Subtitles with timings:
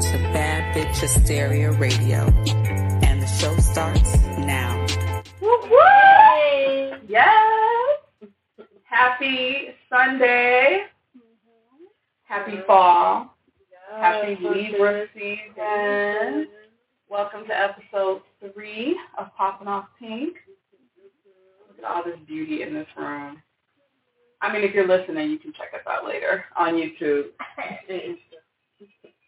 [0.00, 2.20] to Bad Bitch Hysteria Radio.
[3.02, 4.86] And the show starts now.
[5.42, 6.96] Woo-woo!
[7.06, 7.98] Yes!
[8.84, 10.84] Happy Sunday.
[12.24, 13.34] Happy fall.
[13.94, 16.48] Happy Libra season.
[17.10, 20.36] Welcome to episode three of Popping Off Pink.
[21.68, 23.42] Look at all this beauty in this room.
[24.40, 27.26] I mean, if you're listening, you can check us out later on YouTube.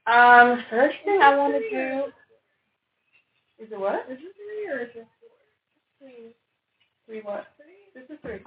[0.06, 2.05] Um, first thing I want to do
[3.65, 4.06] is it what?
[4.11, 6.09] Is it three or is it four?
[6.09, 6.34] Three.
[7.06, 7.47] Three what?
[7.95, 8.41] This is three.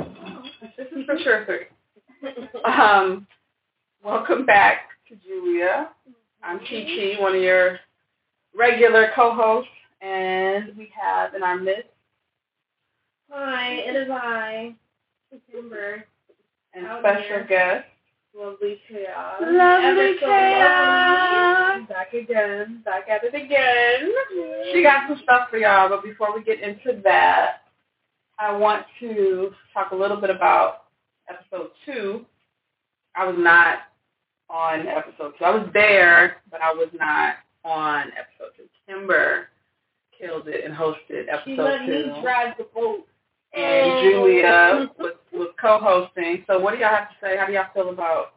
[0.77, 1.67] This is for sure three.
[2.65, 3.25] Um,
[4.03, 5.89] welcome back to Julia.
[6.43, 6.65] I'm Chi
[7.15, 7.79] Chi, one of your
[8.57, 9.69] regular co-hosts,
[10.01, 11.89] and we have in our midst
[13.31, 14.75] Hi, it is I,
[15.31, 16.03] September.
[16.73, 17.45] and Out special here.
[17.47, 17.85] guest.
[18.37, 19.41] Lovely chaos.
[19.41, 21.79] Lovely so chaos.
[21.79, 21.85] lovely.
[21.87, 22.81] Back again.
[22.83, 24.11] Back at it again.
[24.73, 27.61] She got some stuff for y'all, but before we get into that,
[28.37, 30.83] I want to talk a little bit about
[31.29, 32.25] episode two.
[33.15, 33.79] I was not
[34.49, 35.45] on episode two.
[35.45, 38.63] I was there, but I was not on episode two.
[38.85, 39.47] Kimber
[40.19, 42.13] killed it and hosted episode She let two.
[42.13, 43.07] me drive the boat.
[43.55, 46.43] And Julia was, was co-hosting.
[46.47, 47.37] So what do y'all have to say?
[47.37, 48.33] How do y'all feel about?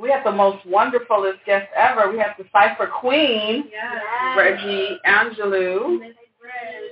[0.00, 2.10] We have the most wonderfulest guest ever.
[2.10, 4.36] We have the Cipher Queen, Yeah.
[4.36, 5.92] Reggie Angelou.
[5.98, 6.82] Midnight Bread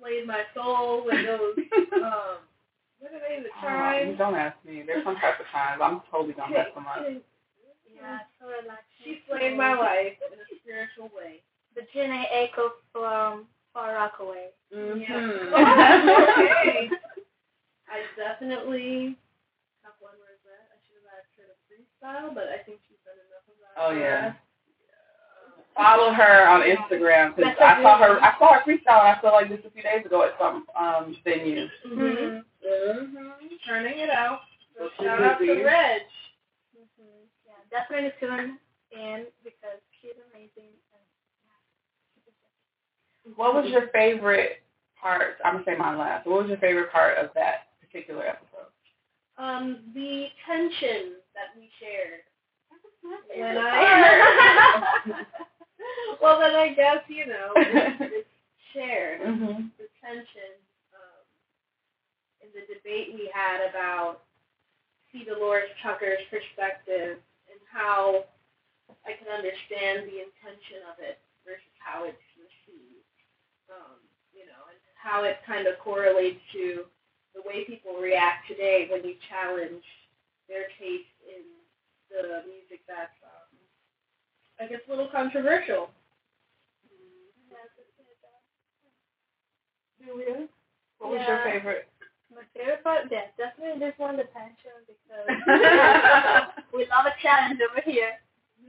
[0.00, 1.56] slayed my soul with those,
[2.02, 2.38] um,
[2.98, 4.18] what are they, the Oh, chimes?
[4.18, 4.82] don't ask me.
[4.86, 7.04] There's some type of times I'm totally gonna mess them up.
[7.94, 8.84] Yeah, so relaxing.
[9.04, 11.42] She slayed my life in a spiritual way.
[11.76, 14.48] The Jenny Echo from Far Rockaway.
[14.74, 15.02] Mhm.
[15.52, 16.90] okay.
[17.88, 19.16] I definitely
[19.84, 20.68] have one regret.
[20.72, 23.76] I should have asked her to freestyle, but I think she's done enough of that.
[23.80, 24.34] Oh yeah.
[25.76, 28.20] Follow her on Instagram because I saw her.
[28.20, 29.00] I saw her freestyle.
[29.08, 31.66] I feel like just a few days ago at some um venue.
[31.86, 32.44] Mhm.
[32.64, 33.48] Mhm.
[33.66, 34.40] Turning it out.
[34.76, 35.64] So She's shout out to.
[35.64, 36.02] Reg.
[36.76, 37.24] Mm-hmm.
[37.46, 38.58] Yeah, definitely tune
[38.92, 40.72] in because she's amazing.
[43.36, 44.62] What was your favorite
[45.00, 45.36] part?
[45.44, 46.26] I'm gonna say mine last.
[46.26, 48.70] What was your favorite part of that particular episode?
[49.38, 52.20] Um, the tension that we shared.
[53.36, 54.92] When I
[56.22, 58.28] well, then I guess you know it's,
[58.72, 59.20] shared.
[59.22, 59.70] Mhm.
[59.78, 60.54] the tension
[60.94, 61.24] um,
[62.42, 64.22] in the debate we had about
[65.12, 65.24] C.
[65.24, 67.18] Delores Tucker's perspective
[67.50, 68.24] and how
[69.04, 72.16] I can understand the intention of it versus how it's.
[73.72, 73.96] Um,
[74.36, 76.84] you know, and how it kind of correlates to
[77.34, 79.84] the way people react today when you challenge
[80.48, 81.40] their taste in
[82.12, 83.56] the music that's, um,
[84.60, 85.88] I guess, a little controversial.
[90.04, 90.48] Julia,
[90.98, 91.88] what was your favorite?
[92.34, 95.28] my favorite part, yeah, definitely this one, the tension, because
[96.74, 98.12] we love a challenge over here.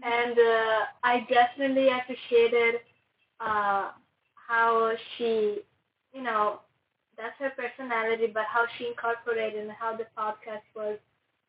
[0.03, 2.81] And uh, I definitely appreciated
[3.39, 3.91] uh,
[4.47, 5.61] how she,
[6.13, 6.59] you know,
[7.17, 10.97] that's her personality, but how she incorporated and how the podcast was,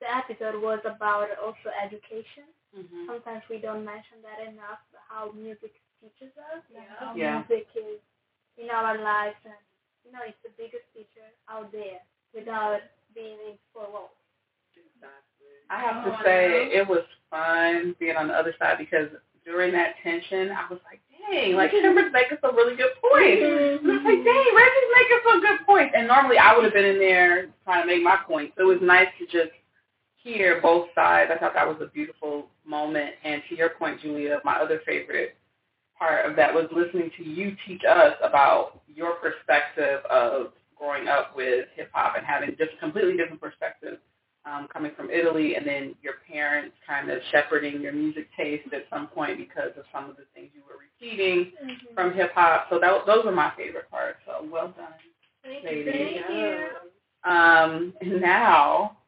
[0.00, 2.44] the episode was about also education.
[2.76, 3.06] Mhm.
[3.06, 6.94] Sometimes we don't mention that enough, how music teaches us and Yeah.
[6.98, 7.38] how Yeah.
[7.38, 8.00] music is
[8.56, 9.36] in our lives.
[9.44, 9.54] And,
[10.04, 12.00] you know, it's the biggest teacher out there
[12.34, 12.82] without
[13.14, 14.10] being in four walls.
[15.70, 19.08] I have to Oh, say it was fun being on the other side because
[19.44, 21.00] during that tension, I was like,
[21.30, 21.82] dang, like mm-hmm.
[21.82, 23.42] Kimber's making some really good points.
[23.42, 24.24] And I was like, mm-hmm.
[24.24, 25.94] dang, Reggie's making some good points.
[25.96, 28.52] And normally I would have been in there trying to make my point.
[28.56, 29.54] So it was nice to just
[30.16, 31.30] hear both sides.
[31.34, 33.14] I thought that was a beautiful moment.
[33.24, 35.36] And to your point, Julia, my other favorite
[35.98, 41.36] part of that was listening to you teach us about your perspective of growing up
[41.36, 43.98] with hip hop and having just completely different perspective
[44.46, 48.84] um, coming from Italy, and then your parents kind of shepherding your music taste at
[48.90, 51.52] some point because of some of the things you were repeating
[51.94, 52.66] from hip hop.
[52.70, 54.18] So that, those were my favorite parts.
[54.26, 54.86] So well done,
[55.42, 55.86] Thank ladies.
[55.86, 55.92] you.
[55.92, 57.30] Thank you.
[57.30, 58.98] Um, and now,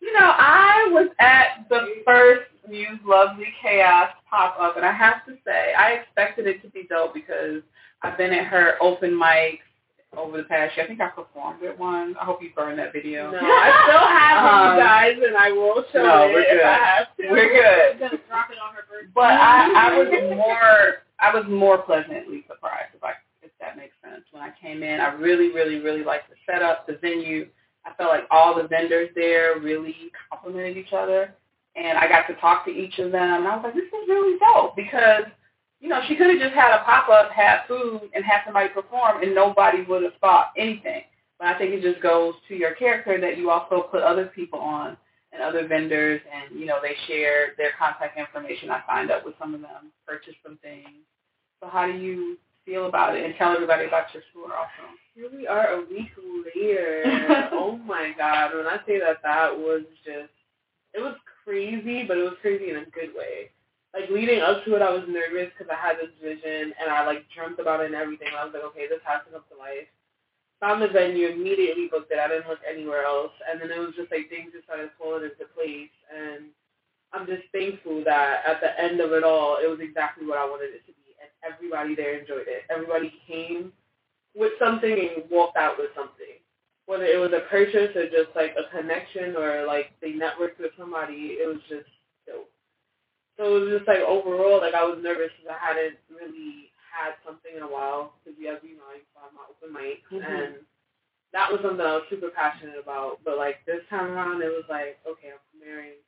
[0.00, 5.24] you know, I was at the first Muse Lovely Chaos pop up, and I have
[5.26, 7.62] to say, I expected it to be dope because
[8.02, 9.60] I've been at her open mics
[10.16, 10.84] over the past year.
[10.84, 12.16] I think I performed at one.
[12.20, 13.30] I hope you burned that video.
[13.30, 16.40] No, I still have it, Um, you guys, and I will show no, it we're
[16.40, 16.64] if good.
[16.64, 17.30] I have to.
[17.30, 17.92] We're good.
[17.92, 19.12] I'm gonna drop it on her birthday.
[19.14, 23.12] But I, I was more I was more pleasantly surprised if I
[23.42, 24.24] if that makes sense.
[24.30, 27.48] When I came in, I really, really, really liked the setup, the venue.
[27.84, 29.94] I felt like all the vendors there really
[30.30, 31.34] complimented each other.
[31.76, 33.22] And I got to talk to each of them.
[33.22, 35.24] And I was like, this is really dope because
[35.80, 38.68] you know she could have just had a pop up, had food, and had somebody
[38.68, 41.02] perform, and nobody would have thought anything.
[41.38, 44.58] But I think it just goes to your character that you also put other people
[44.58, 44.96] on
[45.32, 48.70] and other vendors, and you know they share their contact information.
[48.70, 51.04] I signed up with some of them, purchased some things.
[51.60, 54.90] So how do you feel about it, and tell everybody about your store also?
[55.14, 56.10] Here we are a week
[56.54, 57.02] later.
[57.52, 58.56] oh my god!
[58.56, 60.32] When I say that, that was just
[60.94, 61.14] it was
[61.44, 63.50] crazy, but it was crazy in a good way.
[63.94, 67.06] Like leading up to it, I was nervous because I had this vision and I
[67.06, 68.28] like dreamt about it and everything.
[68.36, 69.88] I was like, okay, this has to come to life.
[70.60, 72.18] Found the venue, immediately booked it.
[72.18, 75.22] I didn't look anywhere else, and then it was just like things just started falling
[75.22, 75.94] into place.
[76.10, 76.50] And
[77.14, 80.44] I'm just thankful that at the end of it all, it was exactly what I
[80.44, 82.66] wanted it to be, and everybody there enjoyed it.
[82.70, 83.72] Everybody came
[84.34, 86.38] with something and walked out with something
[86.88, 90.72] whether it was a purchase or just like a connection or like they networked with
[90.78, 91.88] somebody, it was just.
[93.38, 97.14] So it was just like overall, like I was nervous because I hadn't really had
[97.22, 100.26] something in a while because as you know, I am my open mic mm-hmm.
[100.26, 100.54] and
[101.32, 103.22] that was something I was super passionate about.
[103.24, 106.02] But like this time around, it was like, okay, I'm premiering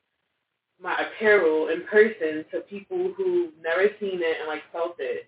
[0.82, 5.26] my apparel in person to people who've never seen it and like felt it.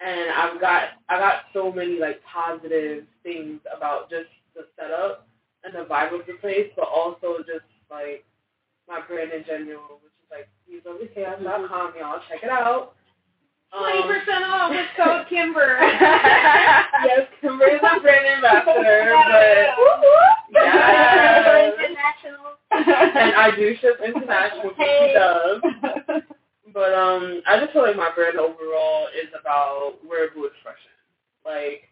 [0.00, 5.28] And I've got I got so many like positive things about just the setup
[5.64, 8.24] and the vibe of the place, but also just like
[8.88, 10.00] my brand in general,
[10.66, 12.20] which is like com, y'all.
[12.28, 12.94] Check it out.
[13.76, 15.78] Twenty um, percent off with code Kimber.
[17.04, 19.14] yes, Kimber is a brand ambassador,
[20.52, 22.56] but yeah, international.
[22.70, 24.72] and I do ship international.
[24.76, 25.08] Hey.
[25.08, 26.22] She does.
[26.72, 30.92] But um, I just feel like my brand overall is about wearable expression.
[31.44, 31.88] Like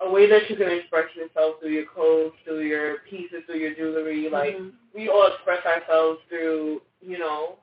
[0.00, 3.74] a way that you can express yourself through your clothes, through your pieces, through your
[3.74, 4.28] jewelry.
[4.30, 4.76] Like mm-hmm.
[4.94, 7.58] we all express ourselves through, you know,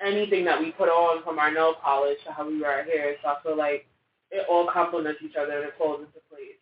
[0.00, 3.16] anything that we put on from our nail polish to how we wear our hair.
[3.22, 3.86] So I feel like
[4.30, 6.58] it all complements each other and it falls into place.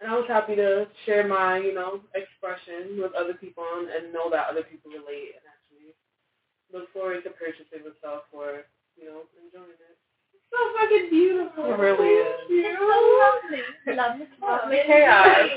[0.00, 4.12] And I was happy to share my, you know, expression with other people and, and
[4.12, 5.90] know that other people relate and actually
[6.70, 8.62] look forward to purchasing the stuff or,
[8.94, 9.98] you know, enjoying it
[10.50, 11.72] so fucking beautiful.
[11.72, 12.34] It really is.
[12.48, 12.84] It's so
[13.24, 13.62] lovely.
[13.86, 15.48] Oh, lovely, lovely chaos.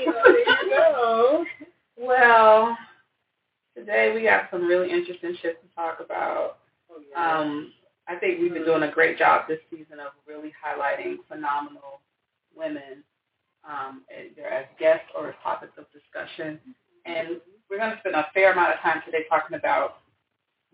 [1.96, 2.76] well,
[3.76, 6.58] today we got some really interesting shit to talk about.
[7.16, 7.72] Um,
[8.08, 12.00] I think we've been doing a great job this season of really highlighting phenomenal
[12.56, 13.04] women,
[13.68, 16.58] um, either as guests or as topics of discussion.
[17.06, 17.40] And
[17.70, 19.98] we're going to spend a fair amount of time today talking about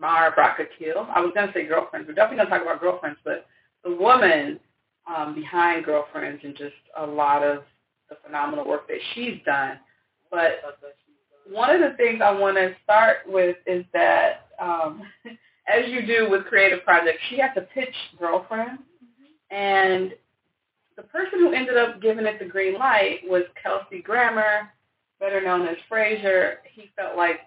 [0.01, 1.07] Mara Brock Akil.
[1.15, 2.09] I was going to say girlfriends.
[2.09, 3.47] We're definitely going to talk about girlfriends, but
[3.85, 4.61] the woman
[5.09, 7.63] um, behind Girlfriends and just a lot of
[8.11, 9.79] the phenomenal work that she's done.
[10.31, 10.61] But
[11.51, 15.03] one of the things I want to start with is that, um,
[15.69, 19.55] as you do with creative projects, she had to pitch Girlfriend, mm-hmm.
[19.55, 20.13] and
[20.97, 24.69] the person who ended up giving it the green light was Kelsey Grammer,
[25.21, 26.57] better known as Frasier.
[26.75, 27.41] He felt like,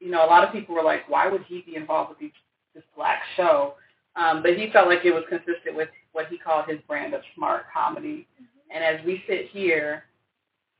[0.00, 2.32] you know, a lot of people were like, why would he be involved with these,
[2.74, 3.74] this black show?
[4.16, 7.22] Um, but he felt like it was consistent with what he called his brand of
[7.36, 8.26] smart comedy.
[8.34, 8.74] Mm-hmm.
[8.74, 10.04] And as we sit here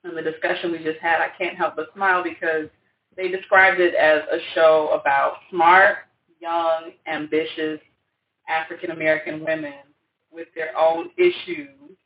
[0.05, 2.69] in the discussion we just had, I can't help but smile because
[3.17, 5.99] they described it as a show about smart,
[6.45, 7.81] young, ambitious
[8.49, 9.73] African American women
[10.31, 11.97] with their own issues,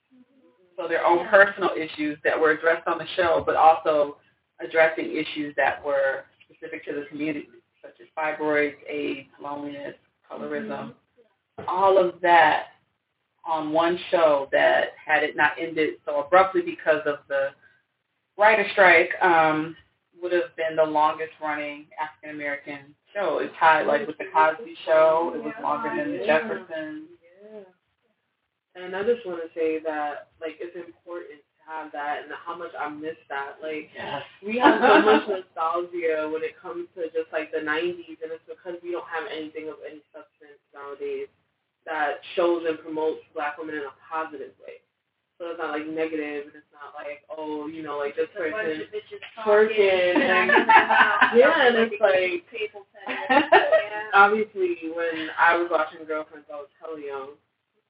[0.77, 4.19] so their own personal issues that were addressed on the show, but also
[4.61, 7.49] addressing issues that were specific to the community,
[7.83, 9.95] such as fibroids, AIDS, loneliness,
[10.31, 10.93] colorism, mm-hmm.
[11.67, 12.67] All of that
[13.45, 17.49] on one show that had it not ended so abruptly because of the
[18.37, 19.77] writer strike um,
[20.23, 23.39] would have been the longest running African American show.
[23.39, 25.33] It's tied like with the Cosby Show.
[25.35, 27.09] It was longer than the Jeffersons.
[27.19, 27.67] Yeah.
[28.75, 32.57] And I just want to say that like it's important to have that and how
[32.57, 33.59] much I miss that.
[33.63, 34.23] Like yes.
[34.45, 38.47] we have so much nostalgia when it comes to just like the '90s, and it's
[38.47, 41.29] because we don't have anything of any substance nowadays
[41.87, 44.79] that shows and promotes black women in a positive way.
[45.39, 48.83] So it's not like negative, and it's not like oh, you know, like this person
[49.39, 50.51] twerking, and
[51.39, 52.43] yeah, and it's like
[54.15, 57.39] obviously when I was watching Girlfriends, I was hella young,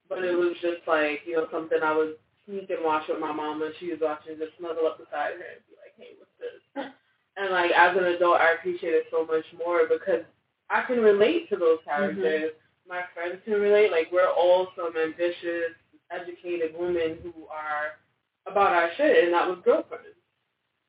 [0.09, 3.33] but it was just like you know something I would sneak and watch with my
[3.33, 6.37] mom when she was watching, just snuggle up beside her and be like, hey, what's
[6.37, 6.93] this?
[7.40, 10.21] And like as an adult, I appreciate it so much more because
[10.69, 12.52] I can relate to those characters.
[12.52, 13.93] Mm-hmm my friends can relate.
[13.93, 15.76] Like we're all some ambitious,
[16.10, 18.00] educated women who are
[18.46, 20.16] about our shit, and that was girlfriends.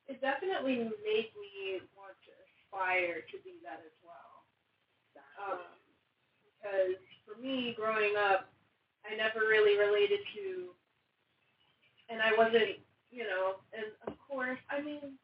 [0.08, 4.42] It definitely made me want to aspire to be that as well.
[5.40, 5.64] Um,
[6.44, 8.52] because for me, growing up,
[9.08, 10.76] I never really related to,
[12.12, 15.16] and I wasn't, you know, and of course, I mean,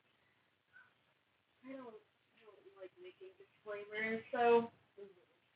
[1.67, 4.73] I don't, I don't like making disclaimers, so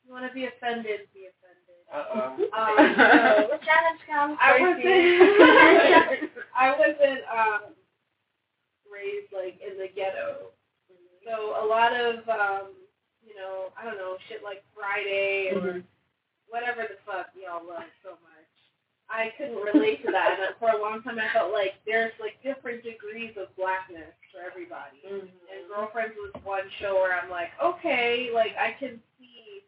[0.05, 1.40] you want to be offended, be offended.
[1.93, 2.35] Uh-oh.
[2.53, 2.77] Um,
[3.51, 4.37] The challenge comes.
[4.41, 6.31] I wasn't.
[6.55, 7.61] I wasn't um,
[8.91, 10.51] raised like in the ghetto,
[11.25, 12.73] so a lot of um,
[13.25, 15.83] you know, I don't know, shit like Friday or
[16.49, 18.49] whatever the fuck y'all love so much.
[19.09, 22.39] I couldn't relate to that, and for a long time I felt like there's like
[22.43, 25.03] different degrees of blackness for everybody.
[25.07, 25.27] And
[25.67, 29.63] Girlfriends was one show where I'm like, okay, like I can see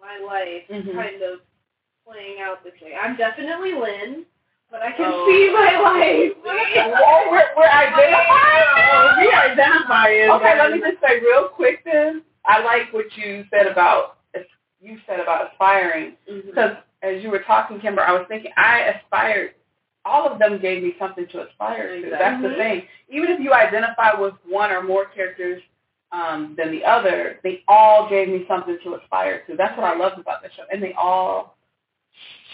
[0.00, 0.94] my life Mhm.
[0.94, 1.40] kind of
[2.06, 2.92] playing out this way.
[3.00, 4.24] I'm definitely Lynn,
[4.70, 5.26] but I can Oh.
[5.26, 6.32] see my life.
[6.44, 9.18] Well, we're, we're identifying.
[9.20, 10.30] we identifying.
[10.30, 12.22] Okay, let me just say real quick then.
[12.44, 14.18] I like what you said about
[14.80, 19.52] you said about aspiring because as you were talking, Kimber, I was thinking I aspired.
[20.04, 22.10] All of them gave me something to aspire to.
[22.10, 22.82] That's the thing.
[23.08, 25.62] Even if you identify with one or more characters
[26.10, 29.54] um, than the other, they all gave me something to aspire to.
[29.56, 31.56] That's what I loved about the show, and they all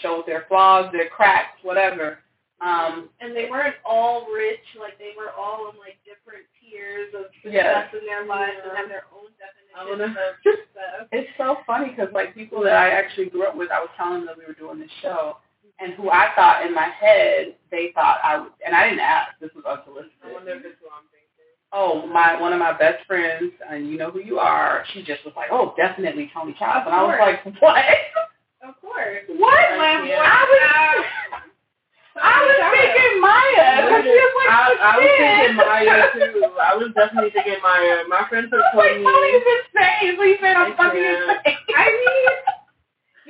[0.01, 2.19] showed their flaws, their cracks, whatever.
[2.61, 7.31] Um, and they weren't all rich, like they were all in like different tiers of
[7.41, 7.93] success Yes.
[7.95, 9.31] in their lives and have their own
[9.75, 11.07] I definitions of success.
[11.13, 14.25] It's so funny because like people that I actually grew up with, I was telling
[14.25, 15.37] them that we were doing this show,
[15.79, 19.39] and who I thought in my head they thought I would, and I didn't ask.
[19.39, 20.19] This was unsolicited.
[20.25, 21.47] I wonder if it's who I'm thinking.
[21.71, 24.83] Oh, my one of my best friends, and you know who you are.
[24.93, 27.85] She just was like, oh, definitely Toni Childs, and I was like, what?
[28.61, 29.23] Of course.
[29.39, 29.59] What?
[30.05, 30.19] Yeah.
[30.19, 31.05] I was,
[32.19, 33.67] I was thinking Maya.
[33.87, 36.43] 'cause she was like, I, I was thinking Maya too.
[36.69, 38.03] I was definitely thinking Maya.
[38.11, 39.07] My friends have told Like, me.
[39.07, 40.11] Toni's insane.
[40.19, 41.39] So you said I'm fucking Yeah.
[41.39, 41.55] insane.
[41.77, 42.23] I mean,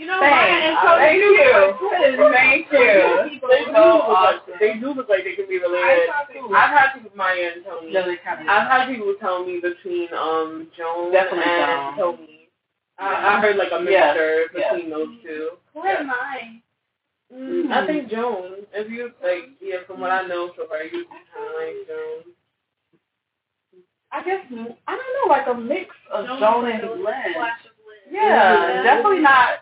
[0.01, 0.65] you know, Maya Thanks.
[0.65, 1.53] and Toni Thank do you.
[1.53, 2.13] look good.
[2.33, 2.97] Thank you.
[3.49, 4.57] They do, So look like, awesome.
[4.59, 6.07] they do look like they can be I related.
[6.09, 6.55] thought they were.
[6.57, 7.93] I've had people Maya and Toni.
[7.93, 8.47] Yeah, they kind of.
[8.49, 12.17] I've had people tell me between um Joan Definitely and Joan.
[12.17, 12.38] Toni.
[12.99, 14.13] I, I heard like a Yeah.
[14.13, 14.73] mixture Yeah.
[14.73, 15.49] between those two.
[15.73, 16.61] Who am I?
[17.33, 17.71] Mm.
[17.71, 18.65] I think Joan.
[18.73, 22.33] If you like, yeah, from what I know so far, you kind of like Joan.
[24.11, 24.41] I guess
[24.87, 27.03] I don't know, like a mix of Joan Joan and a Lynn.
[27.03, 28.11] flash of Lynn.
[28.13, 28.83] Yeah, Yeah.
[28.83, 29.59] definitely not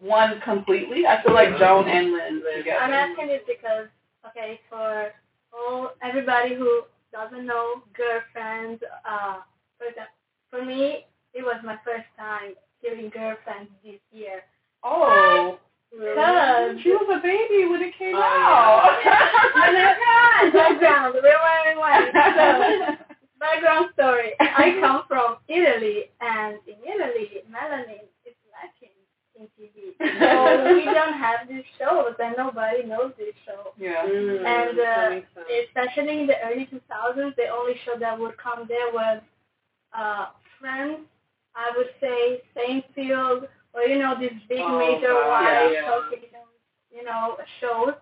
[0.00, 1.06] one completely.
[1.06, 2.80] I feel like Joan and Lynn together.
[2.80, 3.88] I'm asking this because,
[4.26, 5.12] okay, for
[5.52, 9.40] all everybody who doesn't know girlfriends, uh,
[9.78, 10.14] for example,
[10.50, 14.42] for me, it was my first time hearing girlfriends this year.
[14.82, 15.58] Oh,
[15.90, 19.00] Because she was a baby when it came Oh, out.
[20.52, 22.12] background, rewind, rewind.
[22.14, 22.96] So,
[23.40, 24.32] background story.
[24.40, 28.96] I come from Italy, and in Italy, melanin is lacking
[29.38, 29.94] in TV.
[29.98, 33.72] So we don't have these shows, and nobody knows this show.
[33.78, 34.04] yeah.
[34.06, 35.20] Mm, And, uh.
[35.66, 39.20] Especially in the early 2000s, the only show that would come there was
[39.96, 40.26] uh,
[40.60, 40.98] Friends.
[41.56, 46.00] I would say Seinfeld, or you know these big Oh, major God, wide yeah.
[46.92, 47.94] you know, shows.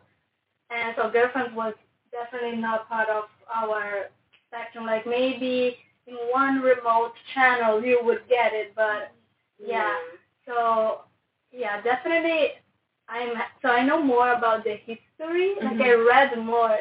[0.70, 1.74] And so Girlfriends was
[2.10, 4.06] definitely not part of our
[4.48, 4.86] spectrum.
[4.86, 9.12] Like maybe in one remote channel you would get it, but
[9.58, 9.94] yeah.
[10.46, 11.00] So
[11.50, 12.52] yeah, definitely.
[13.08, 15.54] I'm so I know more about the history.
[15.62, 16.78] Like I read more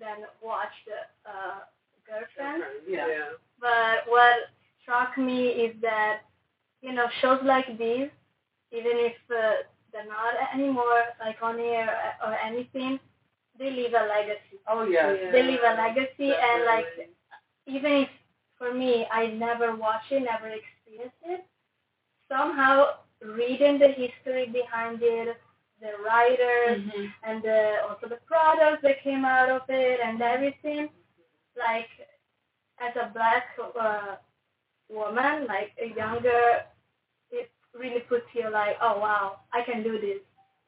[0.00, 0.88] than watched
[1.26, 1.60] uh,
[2.06, 2.64] Girlfriend.
[2.88, 3.06] Yeah.
[3.06, 3.24] yeah.
[3.60, 4.34] But what
[4.88, 6.20] struck me is that
[6.82, 8.08] you know shows like these,
[8.72, 11.88] even if uh, they're not anymore like on air
[12.24, 12.98] or anything,
[13.58, 14.58] they leave a legacy.
[14.68, 15.30] Oh yeah.
[15.32, 16.86] They leave a legacy, and like
[17.66, 18.08] even if
[18.58, 21.46] for me I never watched it, never experienced it,
[22.28, 22.86] somehow
[23.22, 25.36] reading the history behind it,
[25.80, 27.12] the writers, Mhm.
[27.24, 30.90] and the, also the products that came out of it and everything,
[31.56, 31.88] like
[32.80, 33.46] as a black
[33.80, 34.16] uh,
[34.88, 36.64] woman, like a younger,
[37.30, 40.18] it really puts you like, oh wow, I can do this.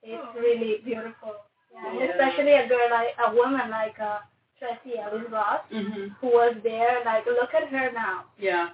[0.02, 0.40] It's Oh.
[0.40, 1.34] really beautiful.
[1.72, 1.92] Yeah.
[1.94, 2.04] Yeah.
[2.12, 4.18] Especially a girl like a woman like uh,
[4.58, 6.16] Tracee Ellis Ross, Mhm.
[6.20, 7.02] who was there.
[7.04, 8.24] Like, look at her now.
[8.38, 8.70] Yeah.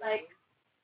[0.00, 0.28] Like,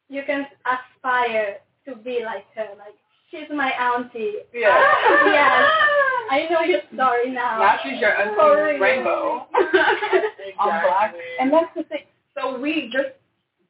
[0.08, 2.68] you can aspire to be like her.
[2.78, 2.94] Like,
[3.30, 4.37] she's my auntie.
[4.54, 4.76] Yeah.
[5.26, 5.64] yes.
[6.30, 7.58] I know your story now.
[7.58, 8.80] Now she's your auntie For real.
[8.80, 9.46] rainbow.
[9.54, 11.14] on black.
[11.14, 11.20] Exactly.
[11.40, 12.04] And that's the thing.
[12.38, 13.14] So we just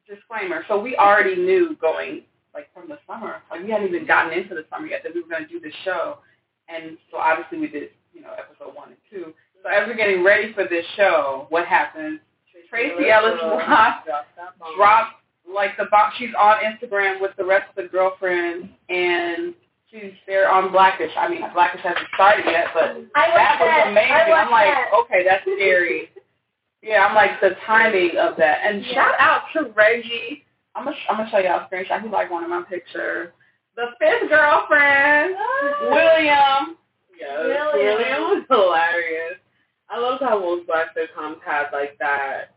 [0.09, 0.65] disclaimer.
[0.69, 2.23] So we already knew going
[2.55, 3.37] like from the summer.
[3.51, 5.61] Like we hadn't even gotten into the summer yet that we were going to do
[5.61, 6.19] this show.
[6.69, 9.35] And so obviously we did, you know, episode one and two.
[9.63, 12.21] So as we're getting ready for this show, what happens?
[12.71, 14.77] Tracee Ellis Ross Drop that bomb.
[14.77, 15.13] dropped
[15.53, 16.17] like the box.
[16.19, 19.55] she's on Instagram with the rest of the girlfriends, and
[19.91, 21.13] she's they're on Blackish.
[21.17, 23.87] I mean, Blackish hasn't started yet, but I that was that.
[23.91, 24.13] amazing.
[24.13, 24.91] I I'm like, that.
[25.05, 26.11] okay, that's scary.
[26.87, 28.61] Yeah, I'm like the timing of that.
[28.64, 28.95] And Yeah.
[28.95, 30.45] shout out to Reggie.
[30.75, 32.02] I'm gonna I'm gonna show y'all a screenshot.
[32.02, 33.33] He like one of my pictures.
[33.76, 35.35] The fifth girlfriend,
[35.90, 36.76] William.
[37.19, 37.85] Yes, Really?
[37.85, 39.38] William was hilarious.
[39.90, 42.55] I loved how most black sitcoms had like that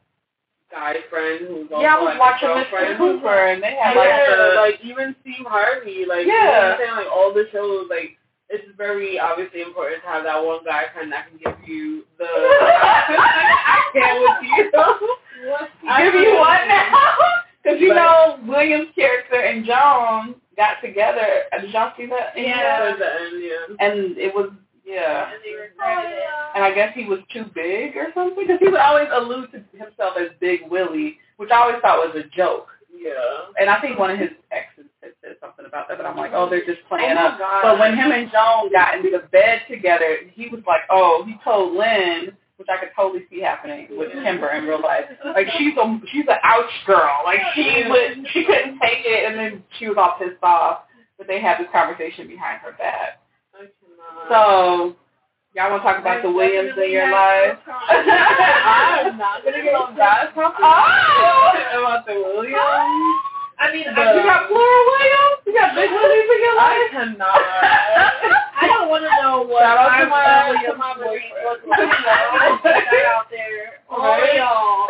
[0.71, 2.97] guy friend who's also Yeah, I was like watching Mr.
[2.97, 6.63] Cooper, and they had Yeah, like the like even Steve Harvey, like you know what
[6.63, 8.17] I'm saying, like all the shows, like
[8.49, 12.25] it's very obviously important to have that one guy friend that can give you the
[12.29, 16.11] I can't with you.
[16.11, 17.15] Give you what now?
[17.61, 21.43] Because you But- know William's character and Joan got together.
[21.59, 22.35] Did y'all see that?
[22.37, 23.85] in Yeah, the end, yeah.
[23.85, 24.51] And it was
[24.85, 25.29] yeah.
[25.31, 26.19] And they oh, regretted.
[26.55, 29.61] And I guess he was too big or something because he would always allude to
[29.77, 32.67] himself as Big Willie, which I always thought was a joke.
[32.93, 33.51] Yeah.
[33.59, 36.31] And I think one of his exes had said something about that, but I'm like,
[36.33, 37.39] oh, they're just playing Oh up.
[37.39, 37.61] God.
[37.61, 41.35] But when him and Joan got into the bed together, he was like, oh, he
[41.43, 45.05] told Lynn, which I could totally see happening with Kimber in real life.
[45.23, 47.21] Like she's a she's an ouch girl.
[47.25, 50.81] Like she would she couldn't take it, and then she was all pissed off.
[51.17, 53.21] But they had this conversation behind her back.
[54.29, 54.95] So
[55.55, 57.57] y'all want to talk about the Williams in your life?
[57.67, 61.81] I'm not gonna get on that topic Oh!
[61.83, 63.25] about the Williams.
[63.59, 65.39] I mean, uh, But- You got plural Williams?
[65.45, 66.79] You got big Williams in your life?
[66.79, 67.41] I cannot.
[68.61, 71.79] I don't want to know what Shout out to my to my boyfriend looks like.
[71.79, 73.83] I'll put that out there.
[73.89, 74.35] All Right?
[74.37, 74.87] y'all.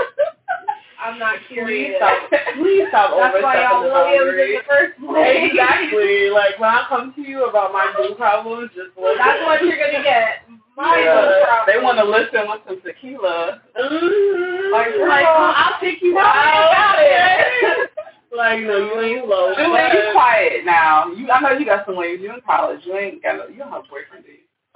[0.99, 1.95] I'm not Please curious.
[1.95, 2.27] stop.
[2.59, 5.47] Please stop That's why y'all Williams in the first place.
[5.49, 6.29] Exactly.
[6.29, 9.15] Like when I come to you about my boo problems, just look.
[9.17, 10.43] That's what you're gonna get.
[10.79, 11.65] My Yeah.
[11.67, 13.61] They want to listen with some tequila.
[13.75, 14.71] Mhm.
[14.71, 16.29] Like, like, girl, I'll take you tell me
[16.71, 17.89] about it.
[18.31, 19.53] like, no, you ain't low.
[19.55, 21.11] Julie, you quiet now.
[21.11, 22.21] You, I know you got some ways.
[22.21, 22.79] You in college.
[22.85, 23.35] You ain't got.
[23.35, 24.39] No, you don't have a boyfriend, do you?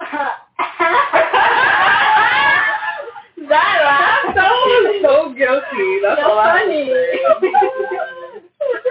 [3.48, 6.00] that laugh, that was so guilty.
[6.02, 6.92] That's You're all I funny.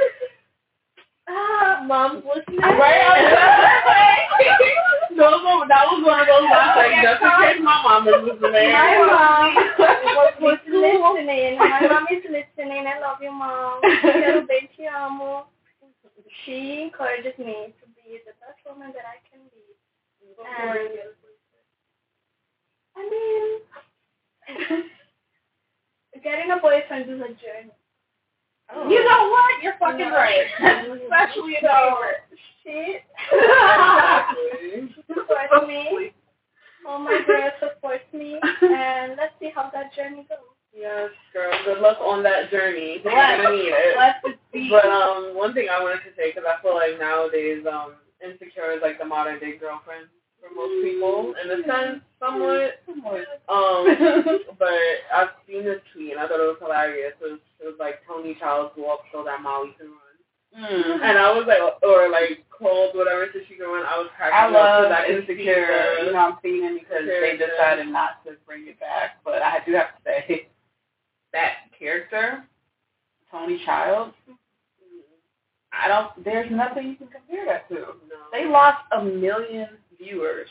[1.27, 1.33] say.
[1.33, 2.59] Ah, Mom's listening.
[2.61, 3.01] Right?
[3.01, 3.33] I was
[3.87, 8.07] like, those were- that was one of those laughs, like, just in case my mom
[8.07, 8.71] is listening.
[8.73, 11.57] My mom was Was listening.
[11.57, 12.87] My mom is listening.
[12.87, 13.81] I love you, mom.
[13.83, 15.45] Te amo.
[16.45, 19.63] She encourages me to be the best woman that I can be.
[20.57, 20.89] And
[22.97, 24.83] I mean,
[26.23, 27.71] getting a boyfriend is a journey.
[28.75, 29.63] You know what?
[29.63, 30.15] You're fucking No.
[30.15, 30.45] right.
[30.59, 32.17] Especially in So, favor.
[32.63, 32.97] she
[35.09, 35.67] Exactly.
[35.67, 36.11] me.
[36.87, 38.39] All my girls support me.
[38.61, 40.37] And let's see how that journey goes.
[40.75, 41.51] Yes, girl.
[41.65, 42.99] Good luck on that journey.
[43.03, 43.43] You're Bless.
[43.43, 43.95] gonna need it.
[43.95, 44.71] Bless the beat.
[44.71, 47.93] But um, one thing I wanted to say because I feel like nowadays um,
[48.25, 50.07] insecure is like the modern day girlfriend
[50.43, 52.83] for most people in a sense, somewhat.
[53.49, 53.85] Um,
[54.59, 54.69] but
[55.13, 57.13] I've seen this tweet and I thought it was hilarious.
[57.21, 59.99] It was, it was like Toni Childs up so that Molly can run,
[60.53, 61.01] Mm.
[61.01, 63.85] and I was like, or like clothes, whatever, so she can run.
[63.89, 66.05] I was cracking I up love because I can see insecure.
[66.05, 69.17] You know, I'm seeing because they decided not to bring it back.
[69.25, 70.47] But I do have to say
[71.33, 72.43] that character,
[73.31, 74.13] Toni Childs.
[75.73, 76.23] I don't.
[76.23, 77.75] There's nothing you can compare that to.
[77.75, 78.29] No.
[78.31, 79.67] They lost a million
[80.03, 80.47] viewers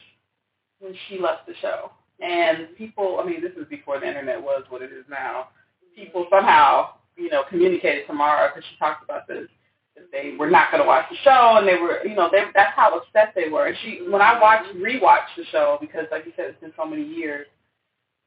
[0.80, 3.18] when she left the show, and people.
[3.22, 5.48] I mean, this is before the internet was what it is now.
[5.96, 9.48] People somehow, you know, communicated to Mara because she talked about this.
[9.94, 12.44] That they were not going to watch the show, and they were, you know, they,
[12.54, 13.66] that's how upset they were.
[13.66, 16.86] And she, when I watched, rewatched the show because, like you said, it's been so
[16.86, 17.46] many years.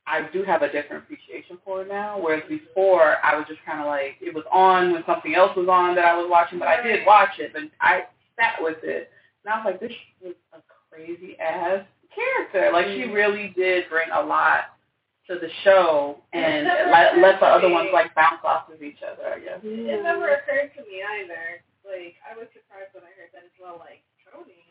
[0.07, 2.19] I do have a different appreciation for it now.
[2.21, 5.67] Whereas before, I was just kind of like, it was on when something else was
[5.67, 8.03] on that I was watching, but I did watch it, but I
[8.39, 9.09] sat with it.
[9.43, 10.57] And I was like, this was a
[10.95, 11.83] crazy ass
[12.15, 12.71] character.
[12.71, 13.13] Like, she mm-hmm.
[13.13, 14.79] really did bring a lot
[15.27, 19.27] to the show and let, let the other ones, like, bounce off of each other,
[19.27, 19.59] I guess.
[19.63, 21.59] It never occurred to me either.
[21.83, 23.75] Like, I was surprised when I heard that as well.
[23.75, 24.63] Like, Toni.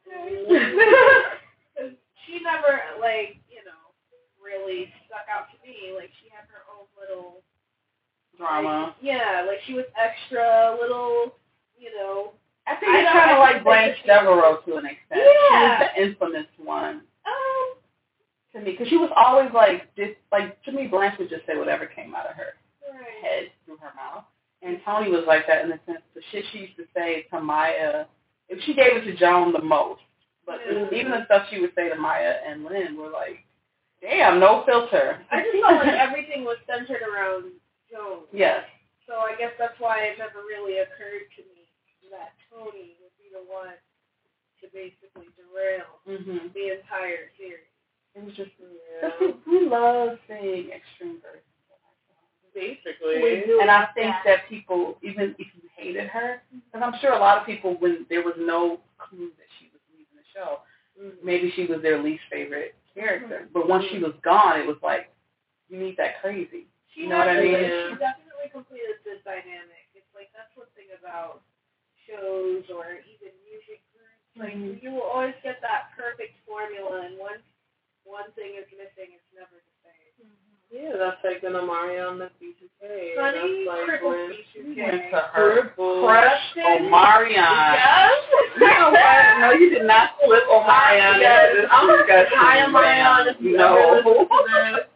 [0.00, 0.48] Okay.
[0.48, 0.80] Mm-hmm.
[1.74, 1.92] 'Cause
[2.24, 3.92] she never, like, you know,
[4.38, 5.90] really stuck out to me.
[5.92, 7.42] Like, she had her own little
[8.38, 8.86] Drama.
[8.86, 11.34] Like, yeah, like she was extra little,
[11.78, 12.32] you know.
[12.66, 15.20] I think I know, kind of like Blanche Devereaux to an extent.
[15.20, 15.28] Yeah.
[15.50, 17.66] She was the infamous one Um,
[18.54, 21.56] to me because she was always like, just like to me, Blanche would just say
[21.56, 22.54] whatever came out of her
[22.90, 23.22] right.
[23.22, 24.24] head through her mouth.
[24.62, 27.40] And Toni was like that in the sense the shit she used to say to
[27.40, 28.06] Maya.
[28.48, 30.00] If she gave it to Joan the most,
[30.46, 30.92] but Mhm.
[30.92, 33.44] even the stuff she would say to Maya and Lynn were like,
[34.00, 35.20] damn, no filter.
[35.30, 37.52] I just felt like everything was centered around
[37.90, 38.24] Joan.
[38.32, 38.64] yes.
[39.06, 41.53] So I guess that's why it never really occurred to me
[42.10, 43.76] that Toni would be the one
[44.60, 46.52] to basically derail Mm-hmm.
[46.52, 47.68] the entire series.
[48.14, 49.10] It was just Yeah.
[49.46, 51.44] we love seeing extreme versions.
[52.54, 53.18] Basically.
[53.22, 53.58] We do.
[53.60, 54.22] And I think Yeah.
[54.24, 58.06] that people, even if you hated her, because I'm sure a lot of people, when
[58.08, 60.60] there was no clue that she was leaving the show,
[60.96, 61.22] Mhm.
[61.24, 63.48] maybe she was their least favorite character.
[63.52, 65.10] But once she was gone, it was like,
[65.68, 66.68] you need that crazy.
[66.94, 67.54] She You know what I mean?
[67.54, 69.88] She definitely completed the dynamic.
[69.94, 71.42] It's like that's one thing about
[72.08, 74.20] shows or even music groups.
[74.36, 74.82] Like Mhm.
[74.82, 77.42] you will always get that perfect formula, and once
[78.04, 80.28] one thing is missing, it's never the same.
[80.70, 83.14] Yeah, that's like when Omarion on the B2K.
[83.16, 84.82] Sunny that's like crippled when B2K.
[84.82, 86.04] Went to her Crippled.
[86.04, 87.74] crush Omarion.
[87.74, 88.12] Yes.
[88.56, 89.38] You know what?
[89.40, 91.20] No, you did not flip Omarion.
[91.20, 92.38] Yes, into I'm this discussion.
[92.38, 93.26] Hi, Omarion.
[93.34, 93.94] If you ever No.
[93.94, 94.86] listen to this,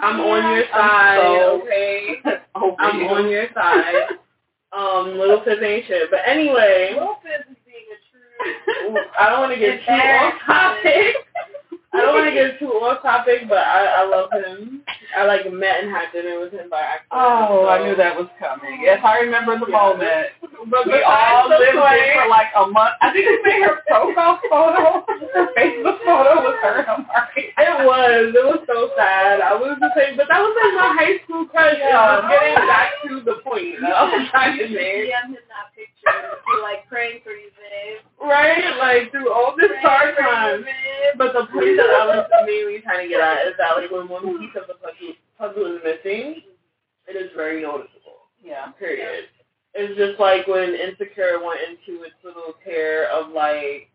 [0.00, 2.22] I'm on your I'm side, so- okay?
[2.54, 4.08] I'm on your side.
[4.76, 6.10] Um, Lil Fizz ain't shit.
[6.10, 8.98] But anyway, Will Fizz is being a true.
[9.18, 11.16] I don't want to get too off topic.
[11.92, 14.84] I don't want to get too off topic, but I, I love him.
[15.16, 17.16] I like met and had dinner with him by accident.
[17.16, 18.00] Oh, I knew oh.
[18.00, 18.80] that was coming.
[18.84, 19.80] Yes, I remember the Yeah.
[19.80, 20.26] moment.
[20.68, 22.92] But We all lived there for like a month.
[23.00, 25.00] I think we made her profile photo.
[25.32, 27.56] Her Facebook photo was her and Omari.
[27.56, 28.36] It was.
[28.36, 29.40] It was so sad.
[29.40, 31.78] I was just saying, but that was like my high school crush.
[31.80, 31.96] Yeah.
[31.96, 35.08] I was getting back to the point that I was trying to make.
[36.08, 36.56] DM him that picture.
[36.56, 38.00] Be like praying for you, babe.
[38.20, 38.76] Right?
[38.78, 40.60] Like through all this hard for you, time.
[40.64, 41.14] babe.
[41.18, 44.08] But the point that I was mainly trying to get at is that like when
[44.08, 46.42] one piece of the puzzle, puzzle is missing,
[47.06, 48.28] it is very noticeable.
[48.42, 48.72] Yeah.
[48.78, 49.28] Period.
[49.74, 53.88] It's just like when Insecure went into its little tear of like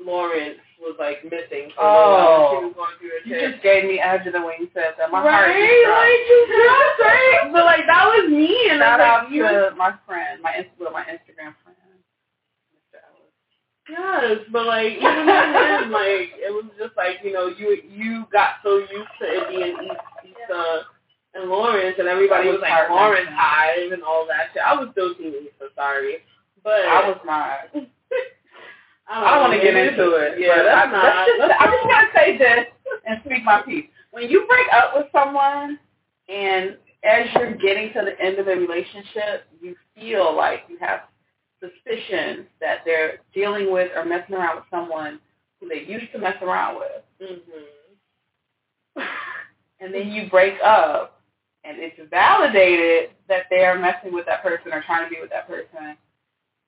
[0.00, 2.38] Lawrence was like missing for a little while.
[2.38, 2.50] Oh.
[2.50, 5.10] She was going through a You just gave me Edge of the Wing says that
[5.10, 5.86] my heart right?
[5.90, 7.50] Like you just right?
[7.54, 9.42] But like that was me and Shout I was out like, you
[9.76, 11.78] my friend, my well, my Instagram friend,
[13.88, 18.60] Yes, but like even him, like it was just like you know you you got
[18.62, 20.82] so used to it being East, Issa uh,
[21.34, 23.28] and Lawrence, and everybody was like Lawrence.
[23.32, 24.62] Hive and all that shit.
[24.62, 26.18] I was still team Issa, sorry,
[26.62, 27.88] but I was not.
[29.08, 30.38] I I don't want to get into it.
[30.38, 31.02] Yeah, that's I, not.
[31.02, 32.66] That's just, that's I'm just gonna say this
[33.06, 33.86] and speak my piece.
[34.10, 35.78] When you break up with someone,
[36.28, 41.02] and as you're getting to the end of the relationship, you feel like you have
[41.60, 45.20] suspicions that they're dealing with or messing around with someone
[45.60, 47.38] who they used to mess around with, hmm
[49.80, 51.20] and then you break up,
[51.64, 55.30] and it's validated that they are messing with that person or trying to be with
[55.30, 55.96] that person.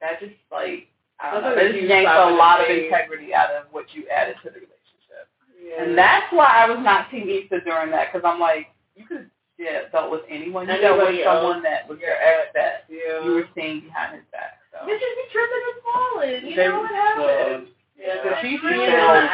[0.01, 0.89] That just like
[1.23, 3.67] I don't know, That's like that a just yanks a lot of integrity out of
[3.73, 5.29] what you added to the relationship.
[5.61, 5.85] Yeah.
[5.85, 9.29] And that's why I was not Team Issa during that, because I'm like, you could
[9.61, 10.67] have dealt with anyone.
[10.69, 13.21] You dealt with Anybody someone that was your ex that yeah.
[13.25, 14.57] you were seeing behind his back.
[14.73, 16.41] So Bitches be tripping and falling.
[16.49, 17.69] You They- know what happens.
[18.01, 18.71] yeah, because she's Yeah.
[18.73, 19.29] being in a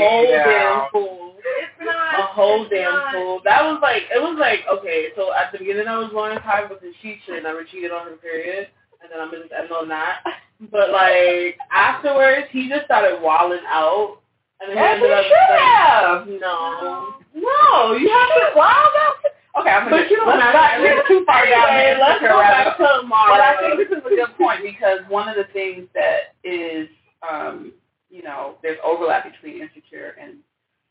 [0.00, 0.88] whole Way damn down.
[0.90, 1.36] fool.
[1.44, 2.20] It's not.
[2.20, 3.12] a whole it's damn not.
[3.12, 3.40] fool.
[3.44, 5.08] That was like it was like okay.
[5.16, 8.16] So at the beginning, I was Lawrence Hive because she should never cheated on her
[8.16, 8.68] period,
[9.02, 10.20] and then I'm just ending on that.
[10.68, 14.18] But like afterwards, he just started wilding out,
[14.60, 16.26] and then he ended up should like, have.
[16.28, 18.52] no, no, you have to.
[18.56, 19.14] wild out.
[19.60, 22.38] Okay, I'm gonna But you don't let's not get too far down Anyway, let's go
[22.38, 23.32] back to Mara.
[23.32, 26.88] But I think this is a good point because one of the things that is,
[27.28, 27.72] um,
[28.10, 30.36] you know, there's overlap between Insecure and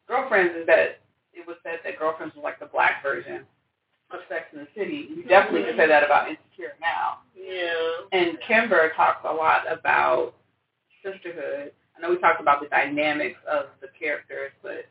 [0.07, 0.99] Girlfriends is that
[1.33, 3.45] it was said that Girlfriends was like the black version
[4.11, 5.09] of Sex in the City.
[5.15, 7.19] You definitely can say that about Insecure now.
[7.35, 8.09] yeah.
[8.11, 10.33] And Kimber talks a lot about
[11.03, 11.71] sisterhood.
[11.95, 14.85] I know we talked about the dynamics of the characters, but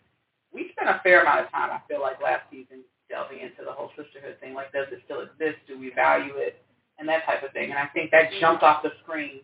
[0.52, 3.72] we spent a fair amount of time, I feel like, last season delving into the
[3.72, 4.54] whole sisterhood thing.
[4.54, 5.58] Like, does it still exist?
[5.66, 6.62] Do we value it?
[6.98, 7.70] And that type of thing.
[7.70, 8.40] And I think that mm-hmm.
[8.40, 9.40] jumped off the screen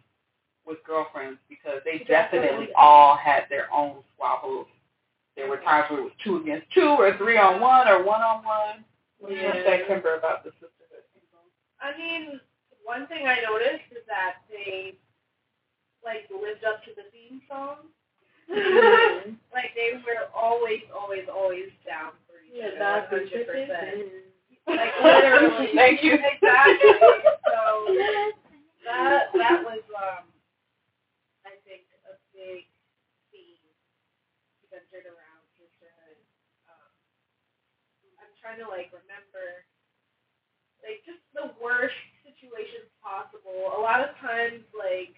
[0.67, 4.67] with girlfriends because they definitely all had their own squabbles.
[5.37, 8.23] There were times where it was two against two or three on one or one
[8.23, 8.85] on one.
[9.25, 11.01] What do you want to say, Kimber, about the sisterhood?
[11.81, 12.41] I mean,
[12.85, 15.01] one thing I noticed is that they
[16.05, 17.89] like lived up to the theme song.
[18.53, 19.41] Mhm.
[19.57, 23.09] like they were always, always, always down for each Yeah, other.
[23.09, 24.13] that's 100%.
[24.69, 25.73] Like literally.
[25.75, 26.21] Thank you.
[26.21, 26.93] Exactly.
[27.01, 27.97] So
[28.85, 30.29] that that was um
[31.49, 32.69] I think a big
[33.33, 33.65] theme
[34.69, 36.21] centered around sisterhood.
[36.69, 36.93] Um,
[38.21, 39.65] I'm trying to like remember
[40.85, 41.97] like just the worst
[42.29, 43.73] situations possible.
[43.73, 45.17] A lot of times like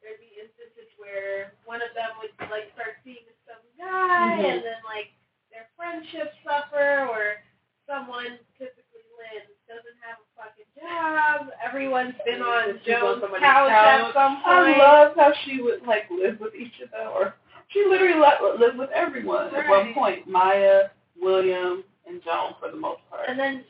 [0.00, 4.56] there'd be instances where one of them would like start seeing some guy Mhm.
[4.56, 5.12] and then like
[5.52, 7.44] their friendships suffer or
[7.84, 13.68] someone typically Lynn doesn't have a fucking job everyone's been on She's on Joe's couch,
[13.68, 14.00] couch.
[14.08, 17.34] at some I love how she would like live with each of them, or
[17.68, 20.26] she literally li- lived with everyone at one point.
[20.26, 20.88] Maya,
[21.20, 23.28] William, and Joan for the most part.
[23.28, 23.64] And then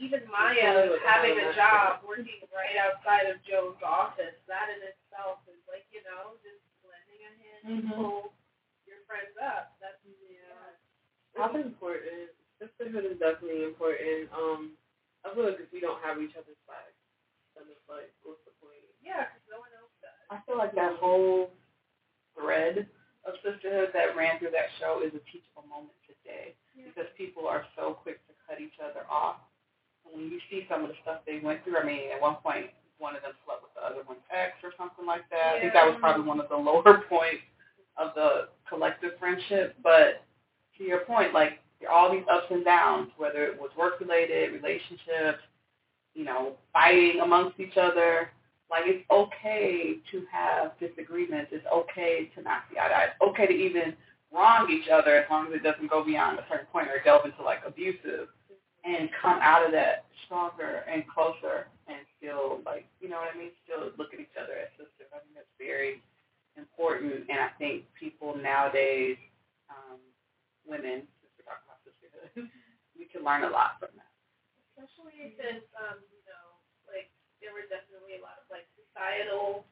[0.51, 5.87] Maya having a job working right outside of Joe's office, that in itself is like,
[5.95, 7.97] you know, just lending a hand to Mhm.
[7.97, 8.35] pull
[8.87, 9.79] your friends up.
[9.81, 10.75] That's Yeah.
[11.35, 12.31] That's important.
[12.59, 14.31] Sisterhood is definitely important.
[14.33, 14.77] Um,
[15.25, 16.93] I feel like if we don't have each other's back,
[17.55, 18.83] then it's like, what's the point?
[19.01, 20.13] yeah, because no one else does.
[20.31, 21.55] I feel like that whole
[22.35, 22.89] thread
[23.25, 27.67] of sisterhood that ran through that show is a teachable moment today because people are
[27.77, 29.41] so quick to cut each other off.
[30.05, 32.37] And when you see some of the stuff they went through, I mean, at one
[32.37, 35.57] point, one of them slept with the other one's ex or something like that.
[35.57, 37.45] I think that was probably one of the lower points
[37.97, 39.77] of the collective friendship.
[39.83, 40.25] But
[40.79, 41.61] to your point, like
[41.91, 45.43] all these ups and downs, whether it was work related, relationships,
[46.15, 48.33] you know, fighting amongst each other,
[48.71, 51.51] like it's okay to have disagreements.
[51.53, 53.05] It's okay to not see eye to eye.
[53.13, 53.97] It's okay to even
[54.33, 57.25] wrong each other as long as it doesn't go beyond a certain point or delve
[57.25, 58.29] into like abusive
[58.85, 63.39] and come out of that stronger and closer and still like you know what I
[63.39, 65.11] mean, still look at each other as sisters.
[65.13, 66.01] I think that's very
[66.57, 69.19] important and I think people nowadays,
[69.69, 69.99] um,
[70.67, 72.47] women, since we're talking about sisterhood,
[72.99, 74.11] we can learn a lot from that.
[74.79, 76.57] Especially since, um, you know,
[76.89, 77.11] like
[77.43, 79.65] there were definitely a lot of like societal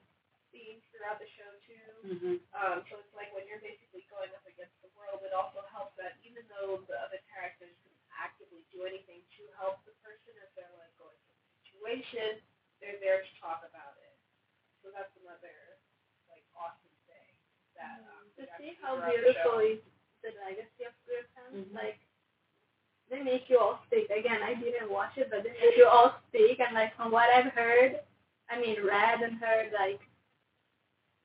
[0.53, 1.89] themes throughout the show too.
[2.05, 2.35] Mm-hmm.
[2.57, 5.97] Um, so it's like when you're basically going up against the world, it also helps
[6.01, 10.49] that even though the other characters can actively do anything to help the person if
[10.57, 12.41] they're like going through a situation,
[12.81, 14.17] they're there to talk about it.
[14.85, 15.77] So that's another
[16.33, 17.33] like awesome thing
[17.77, 19.73] that um, To we see actually how throughout the beautiful show.
[19.73, 19.81] is
[20.25, 21.51] the legacy of Griffin.
[21.69, 21.73] Mhm.
[21.77, 22.01] Like
[23.13, 24.09] they make you all speak.
[24.13, 26.61] Again, I didn't watch it, but make you all speak.
[26.61, 28.01] And like from what I've heard,
[28.51, 30.01] I mean, read and heard, like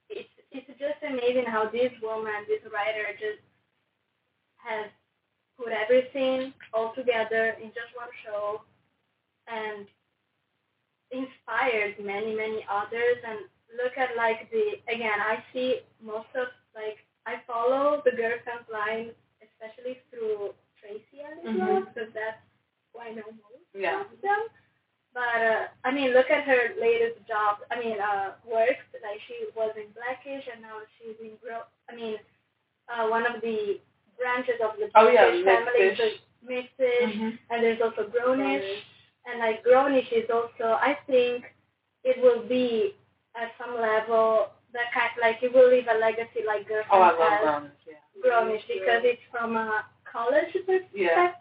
[0.10, 3.42] it's it's just amazing how this woman, this writer, just
[4.58, 4.88] has
[5.58, 8.62] put everything all together in just one show
[9.48, 9.88] and
[11.12, 13.40] inspired many many others and
[13.78, 19.12] look at like the again I see most of like I follow the girlfriends line
[19.46, 21.86] especially through Tracee Ellis Mhm.
[21.94, 22.42] because that's
[22.94, 24.04] who I know most Yeah.
[24.22, 24.48] them.
[25.14, 27.58] But uh, I mean, look at her latest job.
[27.72, 31.62] I mean, uh, works like she was in Blackish and now she's in Gro.
[31.90, 32.18] I mean,
[32.90, 33.80] uh, one of the
[34.18, 36.12] branches of the Oh, yeah, Blackish family the
[36.46, 37.30] Mixed-ish, Mm-hmm.
[37.52, 38.68] and there's also Grownish,
[39.26, 40.76] and like Grownish is also.
[40.76, 41.46] I think
[42.04, 42.96] it will be
[43.36, 47.12] at some level that kind like it will leave a legacy like Girlfriend Oh, I
[47.12, 47.96] love has Brownies, yeah.
[48.26, 51.32] Grownish because it's from a college perspective Yeah.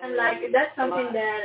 [0.00, 1.14] And like that's something Black.
[1.14, 1.44] that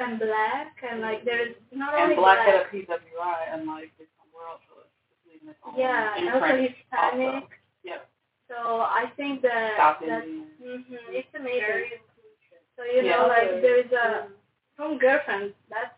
[0.00, 3.90] and black and like there is not And only Black had black a PWI, unlike
[3.98, 7.46] different world, so it's leaving its own yeah and also Hispanic also.
[7.84, 8.02] Yeah.
[8.48, 10.48] so I think that South that's Indian.
[10.88, 12.62] hmm it's amazing Very inclusive.
[12.76, 13.16] so you Yeah.
[13.16, 14.28] know like there is a
[14.76, 15.94] from girlfriends that's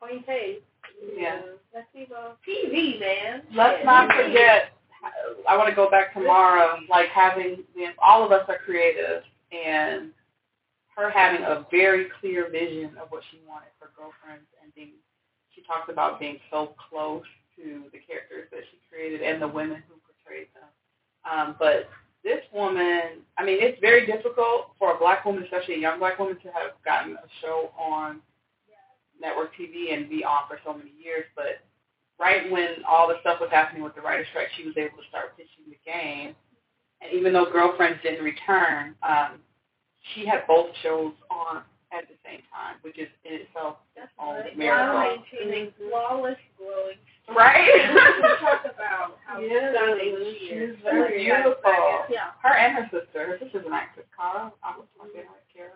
[0.00, 0.58] point A
[1.16, 1.40] Yeah.
[1.74, 3.42] let's see well TV man.
[3.54, 3.86] Let's Shit.
[3.86, 4.72] not forget.
[5.48, 9.22] I want to go back to Mara, like having the- all of us are creative,
[9.50, 10.12] and
[11.00, 14.92] her having a very clear vision of what she wanted for girlfriends, and being
[15.54, 17.24] she talks about being so close
[17.56, 20.70] to the characters that she created and the women who portrayed them.
[21.26, 21.90] Um, but
[22.22, 26.18] this woman, I mean, it's very difficult for a black woman, especially a young black
[26.18, 28.20] woman, to have gotten a show on
[29.20, 31.24] network TV and be on for so many years.
[31.36, 31.60] But
[32.18, 35.08] right when all the stuff was happening with the writer's strike, she was able to
[35.08, 36.34] start pitching the game.
[37.00, 39.40] And even though Girlfriends didn't return, um,
[40.14, 44.46] she had both shows on at the same time, which is in itself its own
[44.46, 45.00] While miracle.
[45.34, 46.98] maintaining flawless glowing.
[47.30, 47.66] Right?
[47.66, 50.74] we talk about how Yeah, stunning she is.
[50.76, 51.62] she's very beautiful.
[52.10, 53.26] yeah Her and her sister.
[53.26, 54.50] Her sister's an actress, Cara.
[54.62, 55.74] I was talking with Kara.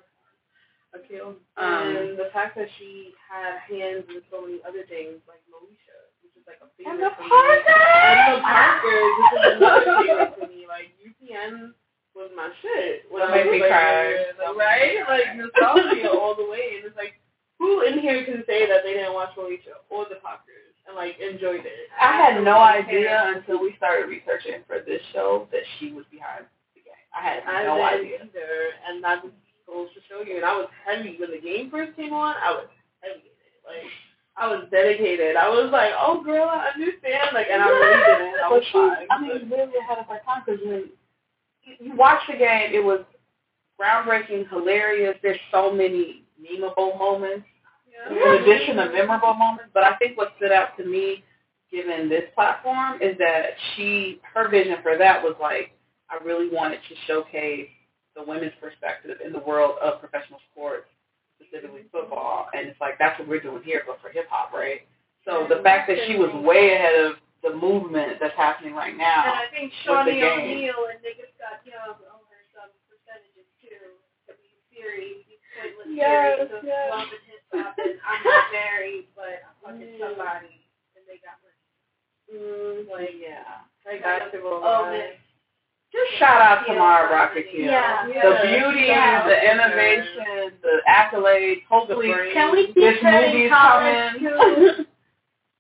[0.95, 1.35] Akil.
[1.59, 5.99] Um, and the fact that she had hands in so many other things, like Moesha,
[6.23, 7.31] which is like a favorite And the for me.
[7.35, 7.67] Parkers!
[7.67, 10.61] And the Parkers, which is another favorite for me.
[10.71, 11.75] Like UPN
[12.15, 13.11] was my shit.
[13.11, 14.07] When That I made was me like, cry.
[14.39, 14.99] like, right?
[15.11, 17.19] Like nostalgia all the way, and it's like,
[17.59, 21.19] who in here can say that they didn't watch Moesha or the Parkers and like
[21.19, 21.91] enjoyed it?
[21.99, 26.45] I had no idea until we started researching for this show that she was behind
[26.75, 27.05] the game.
[27.17, 28.17] I had I no idea.
[28.23, 28.53] either,
[28.89, 29.35] and that just
[29.67, 30.37] goes to show you.
[30.37, 32.35] And I was heavy when the game first came on.
[32.43, 32.69] I was
[33.03, 33.33] heavy.
[33.67, 33.89] Like
[34.37, 35.37] I was dedicated.
[35.37, 37.31] I was like, oh girl, I understand.
[37.35, 38.35] Like, and I really didn't.
[38.45, 39.07] I But was she, fine.
[39.11, 40.91] I mean, really ahead of her time because when
[41.81, 43.01] you- watch the game, it was
[43.81, 45.17] groundbreaking, hilarious.
[45.23, 47.47] There's so many memeable moments.
[48.11, 49.71] in addition to memorable moments.
[49.73, 51.25] But I think what stood out to me,
[51.75, 55.75] given this platform, is that she her vision for that was like
[56.11, 57.69] I really wanted to showcase
[58.15, 60.87] the women's perspective in the world of professional sports,
[61.43, 62.47] specifically football.
[62.55, 64.87] And it's like that's what we're doing here, but for hip hop, right?
[65.27, 69.27] So the fact that she was way ahead of the movement that's happening right now.
[69.27, 69.35] And.
[69.35, 70.23] I think Shaunie.
[70.23, 72.23] O'Neal and Niggas Got Young own
[72.55, 73.99] some percentages too.
[74.31, 74.37] The
[74.71, 75.43] series, these
[75.91, 76.91] Yes, series of yes.
[76.91, 80.01] love and hip hop and I'm not married, but I'm fucking mm.
[80.01, 81.44] somebody and they got.
[82.33, 83.43] Mm, Like, Yeah.
[83.87, 84.61] like basketball.
[84.65, 85.19] oh, right?
[85.93, 87.61] Just shout out to Mara Brock Akil.
[87.61, 88.07] Yeah.
[88.07, 89.25] The beauty, Yeah.
[89.27, 91.63] the innovation, the accolades.
[91.69, 92.33] Hopefully, brain.
[92.33, 94.29] Can we this teach her in movie's college too?
[94.31, 94.87] coming.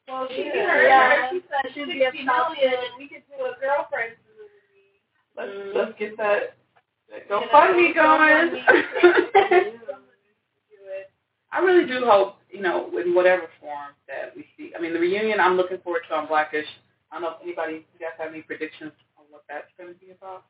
[0.06, 0.66] Well, she Yeah.
[0.66, 1.10] heard Yeah.
[1.28, 1.30] her.
[1.30, 5.00] She said Should be a sixty million and we could do a girlfriend's movie.
[5.36, 5.74] let's, Mm.
[5.74, 6.54] let's get that,
[7.10, 8.50] that You know, GoFundMe going.
[8.66, 9.72] GoFundMe.
[9.72, 11.10] Do it.
[11.52, 14.70] I really do hope, you know, in whatever form that we see.
[14.78, 16.66] I mean, the reunion I'm looking forward to on Blackish.
[17.10, 19.98] I don't know if anybody, you guys have any predictions on what that's going to
[19.98, 20.44] be about?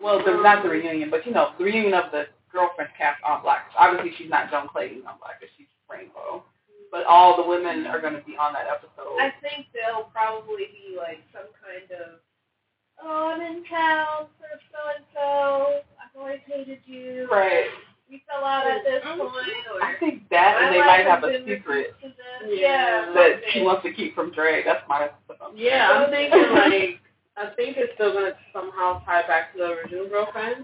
[0.00, 3.42] Well, the, not the reunion, but you know, the reunion of the girlfriend cast on
[3.42, 3.74] Blackish.
[3.78, 5.50] Obviously, she's not Joan Clayton on Blackish.
[5.56, 6.42] She's Rainbow.
[6.90, 9.18] But all the women are going to be on that episode.
[9.20, 12.20] I think there'll probably be like some kind of,
[13.02, 15.80] oh, I'm in town for so and so.
[15.98, 17.28] I've always hated you.
[17.30, 17.66] right.
[18.14, 19.18] We fell out at this point,
[19.74, 22.62] or I think that, and they life might have a secret reduced to this.
[22.62, 23.10] Yeah.
[23.10, 23.50] Yeah, that something.
[23.50, 24.62] she wants to keep from Dre.
[24.62, 25.58] That's my assumption.
[25.58, 27.02] Yeah, I'm thinking like
[27.34, 30.62] I think it's still gonna somehow tie back to the original girlfriend,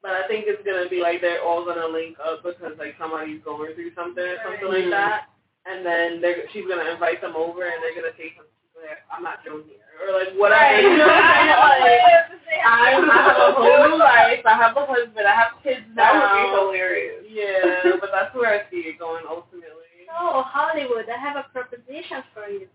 [0.00, 3.44] but I think it's gonna be like they're all gonna link up because like somebody's
[3.44, 4.96] going through something or something like Mhm.
[4.96, 5.28] that,
[5.68, 9.20] and then they're she's gonna invite them over and they're gonna say something like I'm
[9.20, 10.64] not doing here or like whatever.
[10.64, 10.82] Right.
[10.82, 11.80] You know I?
[11.80, 12.30] Like,
[12.64, 14.44] I, have a whole new life.
[14.44, 15.26] I have a husband.
[15.26, 16.12] I have kids now.
[16.12, 17.24] That would be hilarious.
[17.30, 19.88] Yeah, but that's where I see it going ultimately.
[20.06, 22.66] So Hollywood, I have a proposition for you.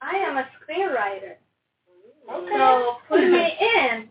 [0.00, 1.34] I am a screenwriter.
[2.30, 2.34] Mm.
[2.34, 2.56] Okay.
[2.56, 4.08] So put me in,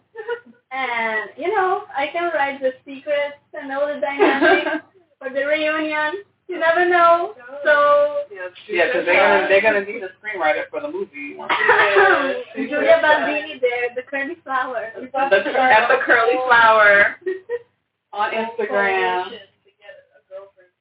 [0.72, 4.86] and you know I can write the secrets and all the dynamics
[5.20, 6.24] for the reunion.
[6.52, 7.34] You never know.
[7.64, 11.34] So Yeah, Yeah, because they're gonna they're gonna need a screenwriter for the movie.
[11.38, 11.54] once-
[12.56, 14.92] Julia Baldini there, the curly flower.
[15.00, 17.16] The, at the curly flower
[18.14, 19.30] on Instagram.
[19.32, 20.76] To get a girlfriend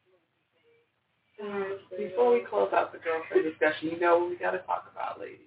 [1.96, 5.20] Before we close out the girlfriend discussion, you know what we got to talk about,
[5.20, 5.46] ladies.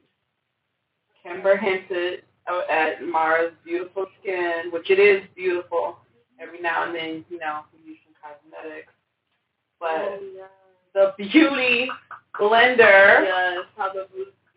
[1.21, 5.97] Kimber hinted uh, at Mara's beautiful skin, which it is beautiful.
[6.39, 8.93] Every now and then, you know, we use some cosmetics.
[9.83, 10.21] But
[10.93, 11.89] the beauty
[12.39, 14.07] blender, Yes, how the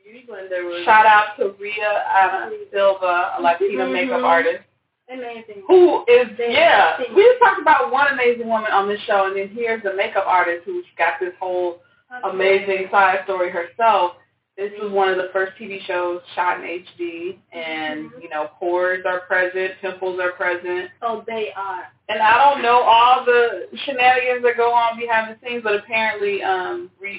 [0.05, 0.85] beauty blender was.
[0.85, 4.25] shout out to Rea Ann Silva, a Latina makeup Mhm.
[4.25, 4.63] artist.
[5.09, 5.63] Amazing.
[5.69, 7.01] who is They- yeah.
[7.15, 10.25] We just talked about one amazing woman on this show, and then here's the makeup
[10.27, 11.81] artist who's got this whole
[12.25, 14.17] amazing side story herself.
[14.57, 19.05] This was one of the first TV shows shot in HD, and you know pores
[19.07, 21.85] are present, pimples are present, Oh, they are.
[22.09, 26.43] and I don't know all the shenanigans that go on behind the scenes, but apparently
[26.43, 27.19] um, Rea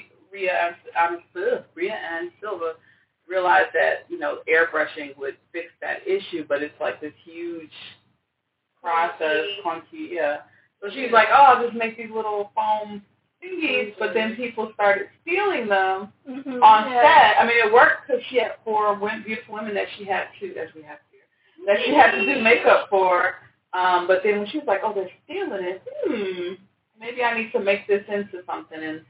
[1.00, 2.72] um, ugh, Rea Ann Silva
[3.28, 7.70] realized that you know airbrushing would fix that issue, but it's like this huge
[8.82, 10.38] process, clunky, yeah.
[10.82, 13.02] So she's like, oh, I'll just make these little foam
[13.44, 16.62] thingies, but then people started stealing them Mm-hmm.
[16.62, 17.36] on set.
[17.40, 20.46] I mean, it worked because she had four women, beautiful women that she had to,
[20.56, 21.24] as we have here,
[21.66, 23.34] that she had to do makeup for.
[23.72, 26.54] Um, but then when she was like, oh, they're stealing it, hmm,
[27.00, 28.78] maybe I need to make this into something.
[28.82, 29.02] And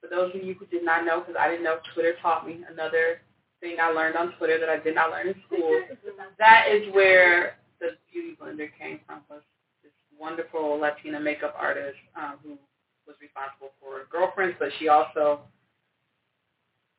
[0.00, 2.64] for those of you who did not know, because I didn't know, Twitter taught me
[2.70, 3.20] another
[3.60, 5.80] thing I learned on Twitter that I did not learn in school.
[6.38, 9.20] that is where the beauty blender came from.
[9.30, 9.42] Was
[9.82, 12.58] this wonderful Latina makeup artist um, who
[13.06, 15.40] was responsible for girlfriends, but she also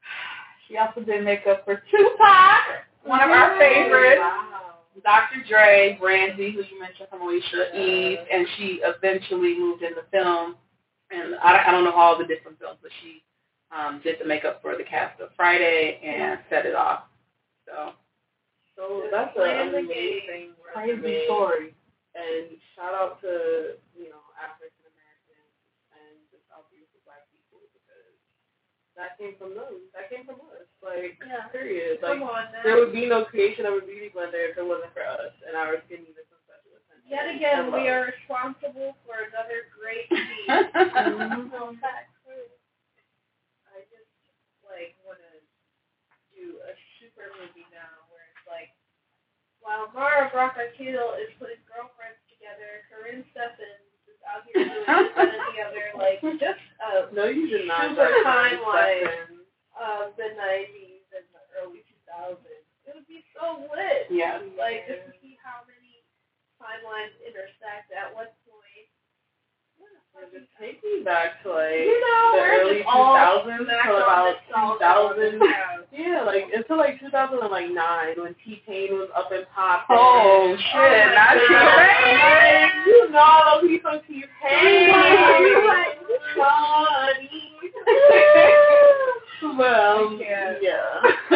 [0.68, 2.64] she also did makeup for Tupac,
[3.04, 4.20] one of our favorites.
[4.20, 4.50] Wow.
[5.04, 5.44] Dr.
[5.50, 10.56] Dre, Brandy, who you mentioned from Moesha, Eve, and she eventually moved into film.
[11.12, 13.24] And I, I don't know all the different films, but she
[13.74, 17.06] um, did the makeup for the cast of Friday and set it off.
[17.66, 17.94] So
[18.78, 21.74] So that's an amazing crazy story.
[22.14, 25.54] And shout out to, you know, African Americans
[25.98, 28.14] and just our beautiful black people because
[28.96, 29.90] that came from them.
[29.94, 30.68] That came from us.
[30.82, 31.48] Like, Yeah.
[31.50, 32.02] period.
[32.02, 35.06] Like, on there would be no creation of a beauty blender if it wasn't for
[35.06, 37.10] us and our skin needed some special attention.
[37.10, 40.08] Yet again, we are responsible for another great.
[40.44, 41.50] Mm-hmm.
[41.52, 41.74] So.
[43.74, 44.10] I just
[44.68, 45.34] like want to
[46.36, 48.74] do a super movie now where it's like,
[49.64, 53.83] while Mara Brock Akil is putting girlfriends together, Karrine Steffans
[54.24, 55.86] is out here doing this and the other.
[56.00, 56.64] Like, just
[57.14, 59.36] know you did not Super timeline.
[59.76, 62.40] of um, the 90s and the early 2000s.
[62.88, 64.08] It would be so lit.
[64.12, 64.40] Yeah.
[64.56, 66.04] Like, just to see how many
[66.60, 68.88] timelines intersect at what point.
[70.14, 74.04] What Just take me back to like You know, the early 2000s smacked till on
[74.04, 74.36] about
[74.80, 75.83] nostalgia 2000.
[75.94, 77.78] Yeah, like until like 2009
[78.18, 79.96] when T-Pain was up and popping.
[79.98, 81.14] Oh, oh shit!
[81.14, 81.78] Not God.
[81.78, 82.18] T-Pain.
[82.18, 84.90] Like, you know he's from T Pain.
[84.90, 85.96] Right.
[89.58, 91.02] well, yeah.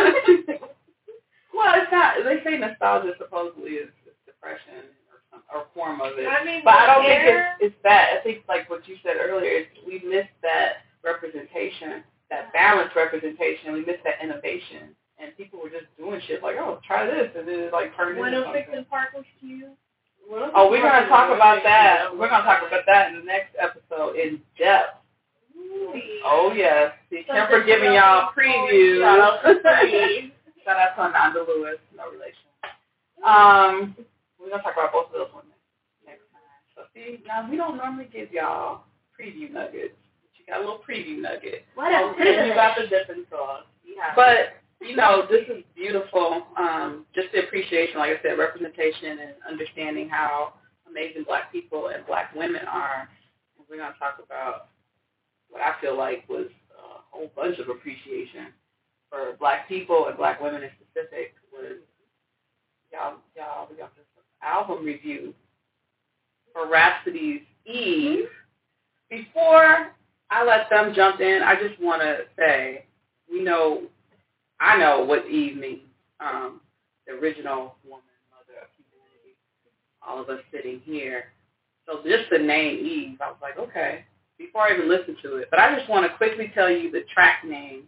[1.53, 2.16] well, it's not.
[2.24, 6.28] They say nostalgia supposedly is, is depression or some or form of it.
[6.28, 8.18] I mean, But I don't think it's, it's that.
[8.20, 13.73] I think like what you said earlier, is we missed that representation, that balanced representation.
[13.73, 17.47] We missed that innovation, and people were just doing shit like, oh, try this, and
[17.47, 18.78] then it like turned into 106 something.
[18.78, 19.65] and Park was cute.
[20.30, 22.09] Oh, we're gonna talk about that.
[22.11, 24.97] We're gonna talk about that in the next episode in depth.
[26.25, 28.99] Oh yes, see, So Kimber giving y'all all previews.
[29.01, 30.34] Shout out to Free.
[30.65, 32.43] Shout out to Ananda Lewis, no relation.
[33.25, 33.95] Um,
[34.39, 35.55] we're gonna talk about both of those women
[36.05, 36.59] next time.
[36.75, 38.82] So see, now we don't normally give y'all
[39.19, 39.95] preview nuggets.
[40.48, 41.66] Got a little preview nugget.
[41.76, 43.64] What a And you got the dipping sauce.
[43.86, 44.14] Yeah.
[44.16, 46.43] But you know, this is beautiful.
[46.56, 50.54] Um, just the appreciation, like I said, representation and understanding how
[50.89, 53.10] amazing Black people and Black women are.
[53.58, 54.70] And we're gonna talk about
[55.50, 58.54] what I feel like was a whole bunch of appreciation
[59.10, 61.34] for Black people and Black women in specific.
[61.52, 61.78] Was
[62.91, 64.06] y'all, y'all, we got this
[64.43, 65.34] album review
[66.54, 68.30] for Rapsody's Eve.
[69.10, 69.93] Before
[70.30, 72.86] I let them jump in, I just want to say,
[73.32, 73.84] we know
[74.59, 75.82] I know what Eve means.
[76.19, 76.61] Um,
[77.05, 79.38] the original woman, mother of humanity.
[80.01, 81.25] All of us sitting here.
[81.86, 84.05] So just the name Eve, I was like, okay.
[84.38, 87.01] Before I even listened to it, but I just want to quickly tell you the
[87.11, 87.86] track names,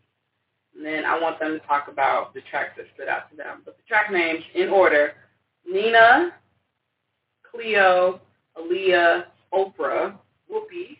[0.75, 3.61] and then I want them to talk about the tracks that stood out to them.
[3.65, 5.13] But the track names in order:
[5.71, 6.33] Nina,
[7.43, 8.19] Cleo,
[8.57, 10.15] Aaliyah, Oprah,
[10.51, 10.97] Whoopi,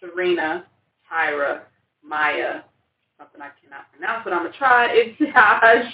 [0.00, 0.66] Serena,
[1.10, 1.62] Tyra,
[2.04, 2.62] Maya,
[3.18, 5.14] something I cannot pronounce, but I'm gonna try.
[5.20, 5.90] Ibtiaj,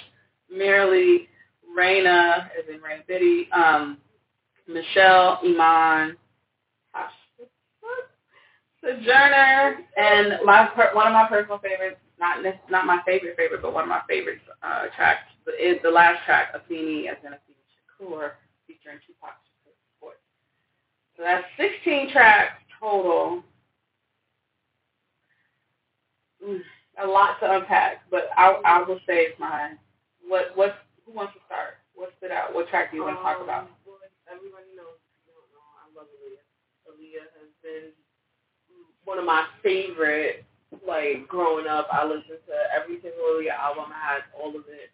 [0.53, 1.27] Myrlie,
[1.75, 3.97] Reyna, as in Reyna Biddy, um,
[4.67, 6.17] Michelle, Iman,
[8.81, 13.83] Sojourner, and my one of my personal favorites, not not my favorite favorite, but one
[13.83, 18.31] of my favorites uh, tracks is the last track, Afeni, as in Afeni Shakur,
[18.67, 20.13] featuring Tupac Shakur.
[21.15, 23.43] So that's 16 tracks total.
[27.03, 29.77] A lot to unpack, but I I will say it's mine.
[30.27, 30.75] What what
[31.05, 31.77] who wants to start?
[31.97, 32.53] What stood out?
[32.53, 33.63] What track do you want to talk about?
[33.63, 33.97] Um, well,
[34.29, 36.45] everybody knows, you don't know, I love Aaliyah.
[36.85, 37.89] Aaliyah has been
[39.05, 40.45] one of my favorite,
[40.85, 41.87] like, growing up.
[41.91, 43.89] I listened to every single Aaliyah album.
[43.89, 44.91] I had all of it.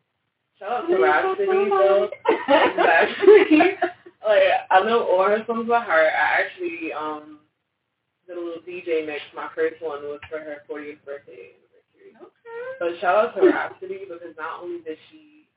[0.60, 2.10] Shout out to Rapsody, though.
[2.48, 3.76] Exactly.
[4.28, 6.08] like, I know all her songs by heart.
[6.14, 7.40] I actually, um,
[8.28, 9.22] did a little DJ mix.
[9.36, 12.12] My first one was for her 40th birthday anniversary.
[12.20, 12.44] Okay.
[12.80, 15.48] So shout out to Rapsody because not only did she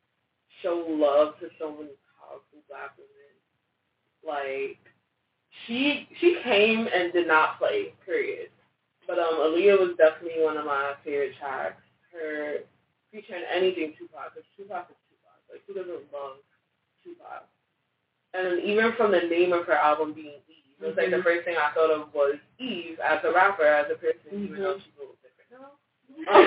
[0.63, 3.35] show love to so many powerful black women,
[4.27, 4.79] like
[5.67, 8.51] she she came and did not play, period.
[9.07, 11.83] But um Aaliyah was definitely one of my favorite tracks.
[12.13, 12.65] Her
[13.13, 15.39] featuring anything Tupac, because Tupac is Tupac.
[15.51, 16.43] Like who doesn't love
[17.05, 17.47] Tupac?
[18.35, 20.41] And even from the name of her album being
[20.81, 23.87] it was like the first thing I thought of was Eve as a rapper, as
[23.91, 25.77] a person, even though she's a little different now.
[26.29, 26.45] Um,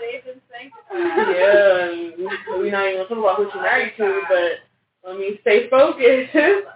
[0.00, 1.34] They've been sanctified.
[1.36, 5.38] yeah, and we're not even gonna talk about who she married to, but let me
[5.42, 6.34] stay focused.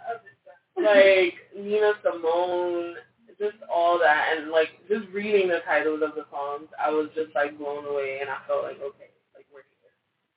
[0.77, 2.95] like Nina Simone,
[3.39, 7.35] just all that, and like just reading the titles of the songs, I was just
[7.35, 9.95] like blown away, and I felt like okay, like we're here.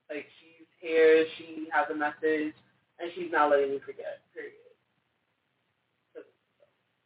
[0.09, 2.55] Like she's here, she has a message,
[2.99, 4.23] and she's not letting me forget.
[4.33, 4.55] Period.
[6.15, 6.21] So,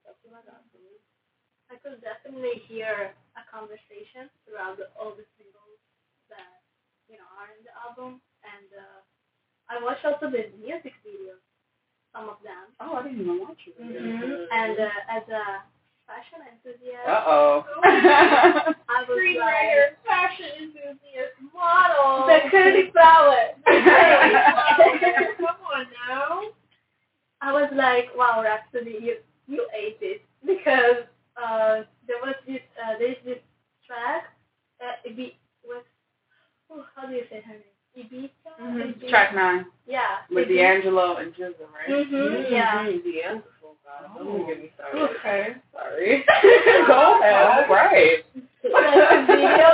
[0.05, 0.97] that's what I got from you.
[1.77, 5.77] I could definitely hear a conversation throughout the, all the singles
[6.33, 6.65] that
[7.05, 8.99] you know are in the album, and uh,
[9.69, 11.37] I watched also the music videos,
[12.17, 13.77] some of them, Oh, I didn't even watch it.
[13.77, 14.47] Mhm.
[14.49, 15.61] and uh, as a
[16.09, 17.65] fashion enthusiast, Uh oh.
[17.85, 22.25] I was like, Screenwriter, fashion enthusiast, model.
[22.31, 23.53] the curly flower.
[25.37, 26.41] Come on now.
[27.41, 29.15] I was like, wow, Rapsody, you
[29.47, 31.05] you ate it because
[31.37, 33.39] uh, there was this uh, there's this
[33.85, 34.33] track
[34.81, 35.83] uh, Ibi was
[36.71, 37.63] oh, how do you say her name?
[37.97, 38.61] Ibiza.
[38.61, 38.93] Mhm.
[39.01, 39.09] Ibiza?
[39.09, 40.21] Track nine Yeah.
[40.29, 40.57] with Ibiza.
[40.57, 41.89] D'Angelo and GZA, right?
[41.89, 42.53] Mm-hmm.
[42.53, 42.85] Yeah.
[42.85, 43.43] Mhm, The end.
[43.63, 45.01] Oh God, don't even get me started.
[45.17, 45.55] Okay.
[45.73, 46.23] Sorry.
[46.87, 47.65] Go ahead.
[47.69, 48.23] All right.
[48.67, 49.69] Like the video.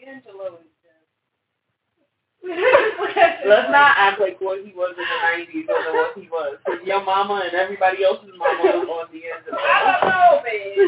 [0.00, 0.65] D'Angelo is
[2.46, 6.58] Let's not act like what he was in the nineties or what he was.
[6.66, 9.58] Cause your mama and everybody else's mama was on D'Angelo.
[9.58, 10.78] I don't know, babe.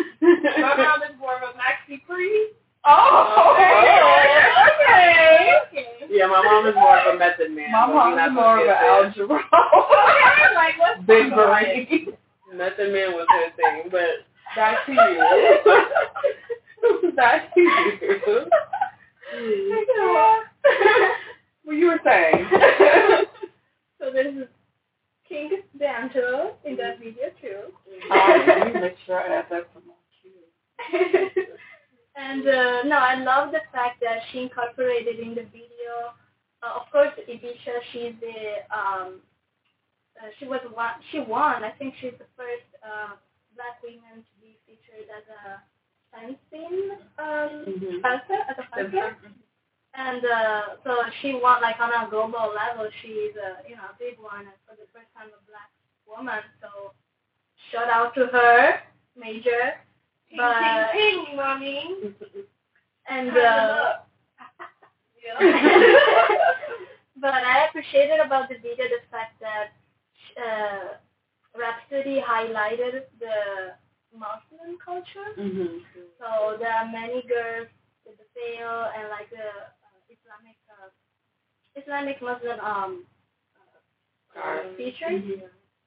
[0.61, 2.55] My mom is more of a Maxi Priest.
[2.85, 3.69] Oh, oh, okay.
[5.67, 5.87] Okay.
[6.11, 7.71] Yeah, my mom is more of a method man.
[7.73, 9.05] My but we mom's not more of an get there.
[9.05, 9.41] algebra.
[10.55, 12.13] like, what's Big going brain.
[12.55, 14.25] Method man was her thing, but
[14.57, 15.19] back to you.
[17.17, 18.47] back to you.
[21.69, 22.49] what you were saying?
[24.01, 24.47] So this is
[25.29, 27.75] King D'Angelo in that video too.
[28.13, 31.45] um, let me make sure I add that to my queue.
[32.17, 36.15] and uh, no, I love the fact that she incorporated in the video.
[36.63, 39.21] Uh, of course, Ibisha, she's the um,
[40.19, 40.95] uh, she was one.
[41.11, 41.65] She won.
[41.65, 43.15] I think she's the first uh,
[43.57, 45.61] black woman to be featured as a
[46.15, 48.01] fencing um, Mhm.
[48.03, 49.17] fencer, as a fencer.
[49.95, 52.89] And uh, so she won like on a global level.
[53.03, 55.71] She's a you know a big one, and for the first time a black
[56.07, 56.43] woman.
[56.61, 56.93] So
[57.73, 58.81] shout out to her,
[59.17, 59.75] major.
[60.31, 61.97] Ping, But- ping, ping, mommy.
[63.11, 63.93] And uh.
[65.25, 66.37] Yeah.
[67.21, 69.73] but I appreciated about the video the fact that
[70.41, 70.97] uh,
[71.59, 73.75] Rapsody highlighted the
[74.15, 75.35] Muslim culture.
[75.39, 75.79] Mm-hmm.
[76.19, 77.69] So there are many girls
[78.09, 80.91] with the veil and like the uh, Islamic uh,
[81.77, 83.05] Islamic Muslim um,
[84.37, 85.23] uh, features,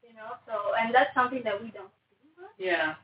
[0.04, 0.32] you know.
[0.48, 2.56] So and that's something that we don't see much.
[2.60, 2.96] Yeah.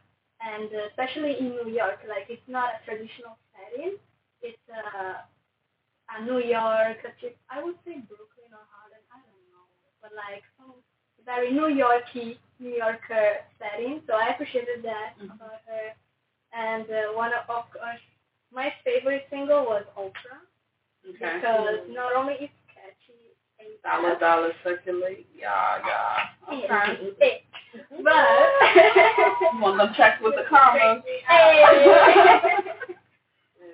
[0.42, 3.98] and uh, especially in New York, like it's not a traditional setting.
[4.42, 5.24] It's uh,
[6.14, 9.66] a New York, a trip- I would say Brooklyn or Harlem, I don't know,
[10.02, 10.74] but like some
[11.26, 14.02] very New Yorky, New Yorker setting.
[14.08, 15.36] So I appreciated that Mhm.
[15.36, 15.94] about her.
[16.54, 18.04] And uh, one of, of course,
[18.54, 20.42] my favorite single was Ultra.
[21.10, 21.38] Okay.
[21.38, 23.16] because not only it's catchy,
[23.60, 25.28] and Dollar, dollar, circulate.
[25.38, 26.54] Yeah, yeah.
[26.54, 27.14] Okay.
[27.20, 27.44] Hey,
[28.04, 28.28] but
[29.62, 31.04] Want them checks with the commas.
[31.28, 31.64] Hey.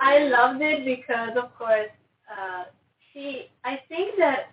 [0.01, 1.89] I loved it because, of course,
[2.29, 2.65] uh,
[3.11, 3.49] she.
[3.63, 4.51] I think that,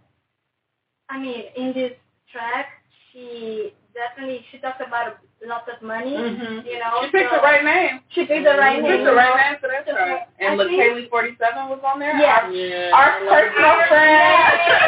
[1.08, 1.92] I mean, in this
[2.32, 2.66] track,
[3.12, 6.12] she definitely she talked about lots of money.
[6.16, 6.66] Mm-hmm.
[6.66, 8.00] You know, She picked so the right name.
[8.10, 8.92] She picked the right She name.
[8.92, 12.16] picked the right name for that And look, think- Kaylee 47 was on there.
[12.16, 12.44] Yeah.
[12.44, 12.90] Our, Yeah.
[12.92, 14.38] our personal friend.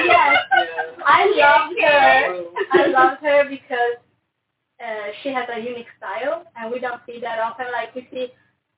[0.07, 1.05] Yes, Yeah.
[1.05, 2.45] I loved her.
[2.73, 3.97] I loved her because
[4.83, 7.67] uh, she has a unique style, and we don't see that often.
[7.73, 8.33] Like we see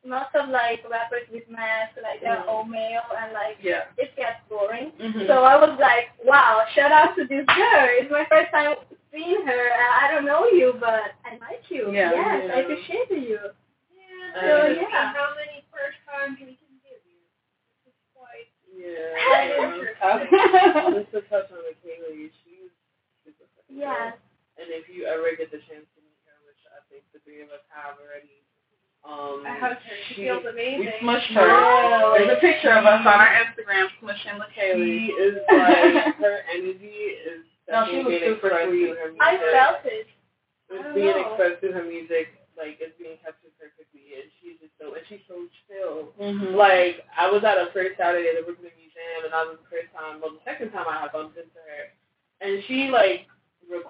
[0.07, 2.49] most of like rappers with masks, like they're Mhm.
[2.49, 3.85] all male, and like Yeah.
[3.97, 4.93] it gets boring.
[5.01, 5.27] Mm-hmm.
[5.27, 7.89] So I was like, wow, shout out to this girl.
[7.99, 8.77] It's my first time
[9.15, 9.63] seeing her.
[9.79, 11.95] I I don't know you, but I like you.
[11.95, 12.11] Yeah.
[12.13, 13.39] yes, I appreciate you.
[13.95, 14.83] Yeah, So, so yeah.
[14.91, 15.15] yeah.
[15.15, 17.23] How many first times we can give you?
[17.87, 19.15] This is quite Yeah.
[20.99, 22.75] Just to touch on the Kaylee, she's
[23.23, 23.79] super funny.
[23.87, 24.19] Yes.
[24.59, 27.43] And if you ever get the chance to meet her, which I think the three
[27.43, 28.43] of us have already,
[29.05, 29.97] um, I hugged her.
[30.09, 30.93] She, she- feels we amazing.
[31.03, 31.45] smushed her.
[31.45, 32.15] Oh.
[32.17, 37.21] There's a picture of us on our Instagram smushing the she is like her energy
[37.21, 38.89] is No, she was being super expressed sweet.
[38.89, 39.21] through her music.
[39.21, 40.07] I felt it.
[40.73, 41.25] It's being know.
[41.29, 45.21] expressed through her music, like it's being captured perfectly, and she's just so and she's
[45.29, 46.17] so chill.
[46.17, 46.57] Mm-hmm.
[46.57, 49.69] Like I was at a first Saturday at the Brooklyn Museum, and that was the
[49.69, 51.93] first time, well, the second time I had bumped into her,
[52.41, 53.29] and she like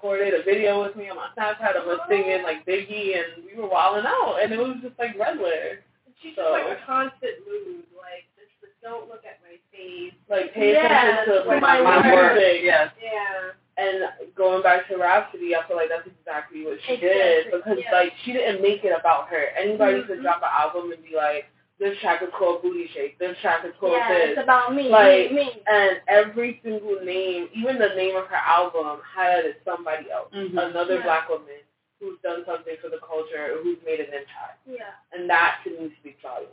[0.05, 3.57] recorded a video with me on my Snapchat of us singing like Biggie, and we
[3.61, 5.81] were wilding out, and it was just like regular.
[6.21, 7.85] She's So- just like a constant mood.
[7.97, 10.13] Like, just, just don't look at my face.
[10.29, 12.37] Like pay Yes, attention to my my, My word.
[12.63, 12.93] Yes.
[13.03, 13.57] Yeah.
[13.77, 14.05] And
[14.37, 17.91] going back to Rapsody, I feel like that's exactly what she Exactly, did because yeah.
[17.93, 19.47] like she didn't make it about her.
[19.59, 20.23] Anybody could Mhm.
[20.23, 21.47] drop an album and be like,
[21.85, 23.18] "This track is called Booty Shake.
[23.20, 24.89] This track is called Yeah, this." it's about me.
[24.89, 25.62] Like, me, me.
[25.68, 30.57] and every single name, even the name of her album, highlighted somebody else, Mhm.
[30.57, 31.03] another Yeah.
[31.03, 31.61] black woman
[32.01, 34.95] who's done something for the culture, who's made an impact, Yeah.
[35.12, 36.51] and that to me speaks volumes.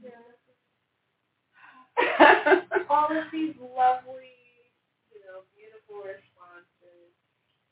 [0.00, 0.10] yeah.
[2.90, 4.36] All of these lovely,
[5.10, 7.10] you know, beautiful responses.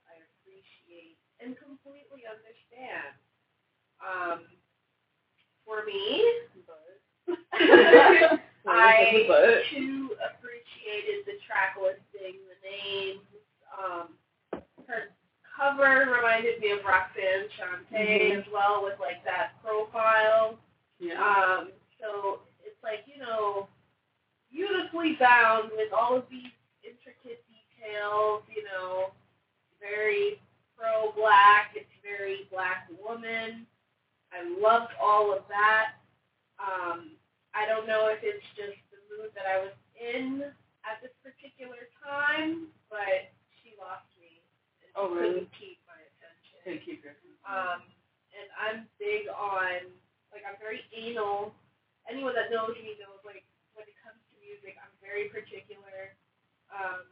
[0.08, 3.14] I appreciate and completely understand.
[4.00, 4.46] Um,
[5.66, 6.24] for me,
[8.66, 9.24] I
[9.70, 13.20] too appreciated the track listing, the names.
[13.72, 14.08] Um,
[14.86, 15.10] her
[15.56, 20.58] cover reminded me of Roxanne Shante as well, with like that profile.
[20.98, 21.14] yeah.
[21.14, 23.68] Um, so it's like you know,
[24.52, 26.52] beautifully bound with all of these
[26.84, 28.42] intricate details.
[28.54, 29.12] You know,
[29.80, 30.40] very
[30.76, 31.72] pro-black.
[31.74, 33.66] It's very black woman.
[34.34, 36.02] I loved all of that.
[36.58, 37.14] Um,
[37.54, 40.42] I don't know if it's just the mood that I was in
[40.82, 43.30] at this particular time, but
[43.62, 44.42] she lost me
[44.82, 45.46] and Oh, really?
[45.46, 46.58] couldn't keep my attention.
[46.66, 47.14] Hey, keep your
[47.46, 47.86] Um,
[48.34, 49.86] and I'm big on
[50.34, 51.54] like I'm very anal.
[52.10, 53.46] Anyone that knows me knows like
[53.78, 56.18] when it comes to music, I'm very particular.
[56.74, 57.06] Um,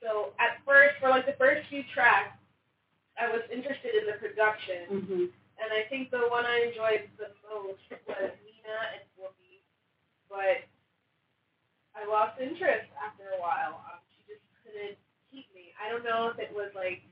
[0.00, 2.32] so at first, for like the first few tracks,
[3.20, 5.24] I was interested in the production, Mm-hmm.
[5.62, 9.62] And I think the one I enjoyed the most was Nina and Whoopi.
[10.26, 10.66] But
[11.94, 13.80] I lost interest after a while.
[13.86, 14.98] Um, she just couldn't
[15.30, 15.70] keep me.
[15.78, 17.04] I don't know if it was like,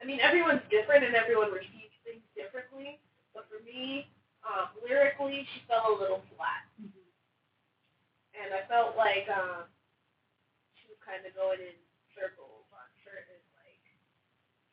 [0.00, 2.98] I mean, everyone's different and everyone receives things differently.
[3.34, 4.08] But for me,
[4.46, 9.66] um, lyrically, she fell a little flat, and I felt like um,
[10.78, 11.74] she was kind of going in
[12.14, 13.82] circles on certain like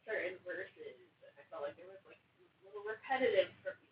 [0.06, 3.76] certain verses, and I felt like there was like it was a little repetitive for
[3.84, 3.89] me.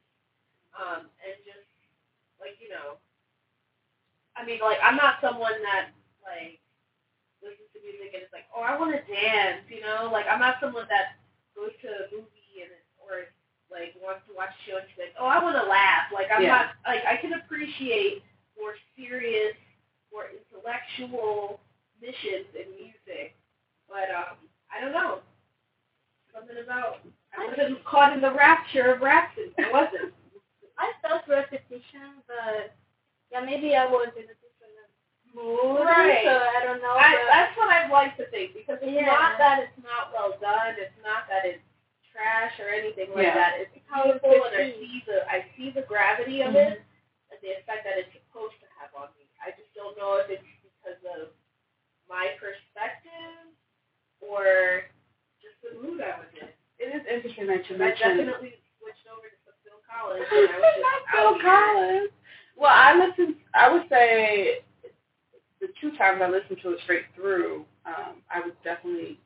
[0.79, 1.67] Um, and just
[2.39, 2.97] like you know,
[4.39, 5.91] I mean, like I'm not someone that
[6.23, 6.59] like
[7.43, 10.07] listens to music and it's like, oh, I want to dance, you know.
[10.11, 11.19] Like I'm not someone that
[11.55, 12.71] goes to a movie and
[13.03, 13.27] or
[13.69, 16.09] like wants to watch a show and she's like, oh, I want to laugh.
[16.13, 16.71] Like I'm Yeah.
[16.71, 18.23] not like I can appreciate
[18.55, 19.55] more serious,
[20.11, 21.59] more intellectual
[22.01, 23.35] missions in music,
[23.91, 24.39] but um,
[24.71, 25.19] I don't know.
[26.33, 27.03] Something about
[27.37, 29.53] I wasn't caught in the rapture of Rapsody.
[29.59, 30.13] I wasn't.
[30.77, 32.73] I felt repetition, but
[33.31, 34.77] yeah, maybe I was in a different
[35.35, 35.85] mood.
[35.85, 36.25] Right.
[36.25, 36.95] So I don't know.
[36.97, 39.07] I, that's what I'd like to think because it's Yeah.
[39.13, 40.75] not that it's not well done.
[40.81, 41.63] It's not that it's
[42.11, 43.35] trash or anything like Yeah.
[43.35, 43.53] that.
[43.61, 46.71] It's How it's beautiful and I see the I see the gravity of Mhm.
[46.73, 46.81] it
[47.31, 49.27] and the effect that it's supposed to have on me.
[49.43, 51.29] I just don't know if it's because of
[52.09, 53.51] my perspective
[54.21, 54.85] or
[55.41, 56.49] just the mood I was in.
[56.81, 58.21] It is interesting that you mentioned.
[58.21, 61.33] I definitely switched over to Phil Collins and I was just Phil.
[61.45, 62.11] Collins.
[62.57, 63.35] Well, I listened.
[63.53, 64.65] I would say
[65.61, 69.19] the two times I listened to it straight through, um, I was definitely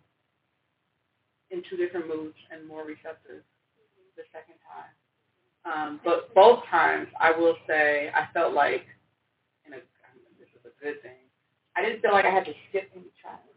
[1.52, 3.44] in two different moods and more receptive
[4.20, 4.92] the second time.
[5.66, 8.84] Um, but both times, I will say, I felt like,
[9.66, 9.78] and a,
[10.40, 11.24] this is a good thing.
[11.76, 13.48] I didn't feel like I had to skip any tracks.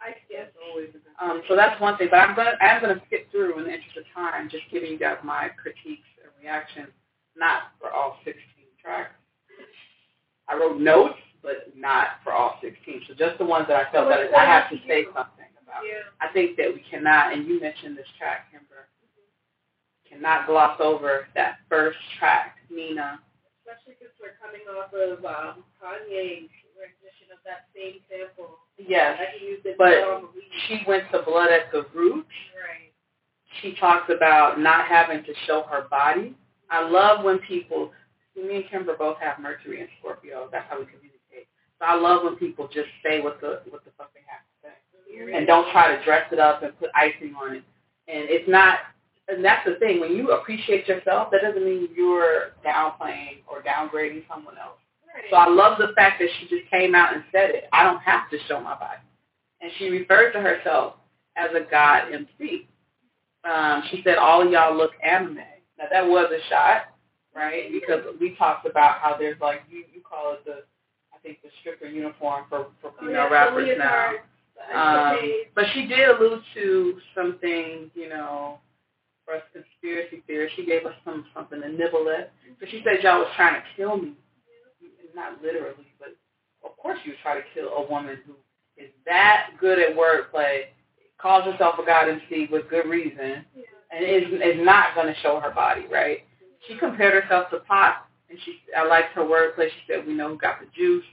[0.00, 0.56] I skipped.
[0.70, 0.90] Always
[1.20, 2.08] Um, so that's one thing.
[2.10, 4.98] But I'm gonna I'm gonna skip through in the interest of time, just giving you
[4.98, 6.88] guys my critiques and reactions,
[7.36, 8.38] not for all 16
[8.80, 9.14] tracks.
[10.48, 13.02] I wrote notes, but not for all 16.
[13.08, 15.84] So just the ones that I felt that I have to say something about.
[15.84, 16.08] Yeah.
[16.20, 18.88] I think that we cannot, and you mentioned this track, Kimber,
[20.08, 23.20] cannot gloss over that first track, Nina.
[23.60, 26.48] Especially since we're coming off of um, Kanye's
[27.28, 28.58] rendition of that same sample.
[28.78, 30.50] Yes, That he used in but Blood on the Weed.
[30.66, 32.26] she went to Blood at the Root.
[32.56, 32.92] Right.
[33.62, 36.34] she talks about not having to show her body.
[36.70, 37.92] I love when people,
[38.36, 40.48] me and Kimber both have Mercury and Scorpio.
[40.52, 41.48] That's how we communicate.
[41.78, 44.68] So I love when people just say what the what the fuck they have to
[44.68, 47.62] say and don't try to dress it up and put icing on it.
[48.08, 48.78] And it's not.
[49.28, 50.00] And that's the thing.
[50.00, 54.78] When you appreciate yourself, that doesn't mean you're downplaying or downgrading someone else.
[55.30, 57.64] So I love the fact that she just came out and said it.
[57.72, 59.00] I don't have to show my body.
[59.60, 60.94] And she referred to herself
[61.36, 62.68] as a God MC.
[63.48, 65.36] Um, she said, all of y'all look anime.
[65.78, 66.94] Now that was a shot,
[67.34, 67.70] right?
[67.72, 70.64] Because we talked about how there's like, you, you call it the,
[71.14, 74.12] I think the stripper uniform for, for Oh, female yeah, the rappers now.
[74.74, 75.16] Um,
[75.54, 78.58] but she did allude to some things, you know,
[79.24, 80.56] for us conspiracy theorists.
[80.56, 82.32] She gave us some something to nibble at.
[82.58, 84.14] But she said y'all was trying to kill me.
[85.14, 86.16] Not literally, but
[86.64, 88.34] of course you would try to kill a woman who
[88.76, 90.64] is that good at wordplay,
[91.20, 93.44] calls herself a god MC with good reason,
[93.90, 96.18] and is is not going to show her body, right?
[96.66, 99.68] She compared herself to Pac, and she I liked her wordplay.
[99.68, 101.04] She said, "We know who got the juice."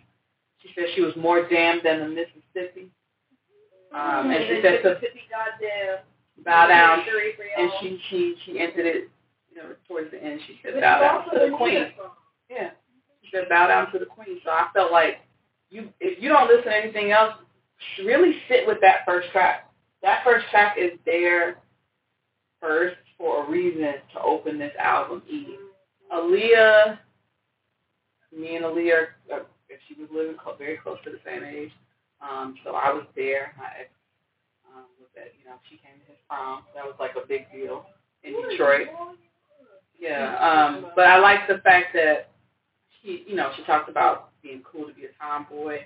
[0.60, 2.90] She said she was more damned than the Mississippi.
[3.94, 6.00] Um, and she said Mississippi, goddamn.
[6.44, 7.00] bow down,
[7.58, 9.10] and she she she ended it,
[9.50, 10.40] you know, towards the end.
[10.48, 11.88] She said, "Bow down to the queen."
[12.50, 12.72] Yeah,
[13.36, 15.20] said, "Bow down to the queen." So I felt like
[15.70, 17.34] you, if you don't listen to anything else,
[18.04, 19.70] really sit with that first track.
[20.02, 21.58] That first track is there
[22.62, 25.22] first for a reason to open this album.
[25.30, 25.58] Eve.
[26.14, 27.00] Aaliyah,
[28.38, 31.72] me and Aaliyah, uh, if she was living close, very close to the same age,
[32.22, 33.54] um, so I was there.
[33.58, 33.90] My ex
[34.70, 36.64] um, was at, you know, she came to his prom.
[36.76, 37.86] That was like a big deal
[38.24, 38.88] in Detroit.
[40.00, 42.30] Yeah, um, but I like the fact that
[43.06, 45.80] she, you know, she talked about being cool to be a tomboy.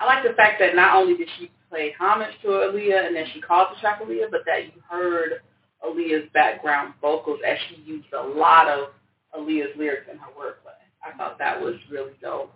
[0.00, 3.26] I like the fact that not only did she play homage to Aaliyah and then
[3.32, 5.40] she called the track Aaliyah, but that you heard
[5.84, 8.88] Aaliyah's background vocals as she used a lot of
[9.36, 10.74] Aaliyah's lyrics in her wordplay.
[11.04, 12.52] I thought that was really dope.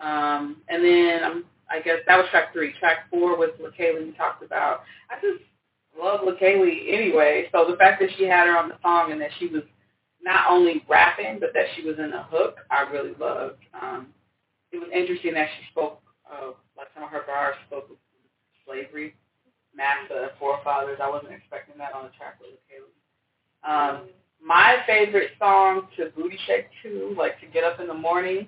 [0.00, 2.74] Um, and then um, I guess that was track three.
[2.78, 4.82] Track four was Leikeli we talked about.
[5.10, 5.42] I just
[5.98, 7.48] love Leikeli anyway.
[7.52, 9.62] So the fact that she had her on the song and that she was
[10.24, 13.60] not only rapping but that she was in the hook, I really loved.
[13.80, 14.08] Um,
[14.72, 17.96] it was interesting that she spoke, uh, like some of her bars spoke of
[18.66, 19.14] slavery,
[19.76, 20.98] massa, forefathers.
[21.02, 22.90] I wasn't expecting that on the track with Leikeli.
[23.62, 24.08] Um,
[24.42, 28.46] my favorite song to booty shake to, like to get up in the morning.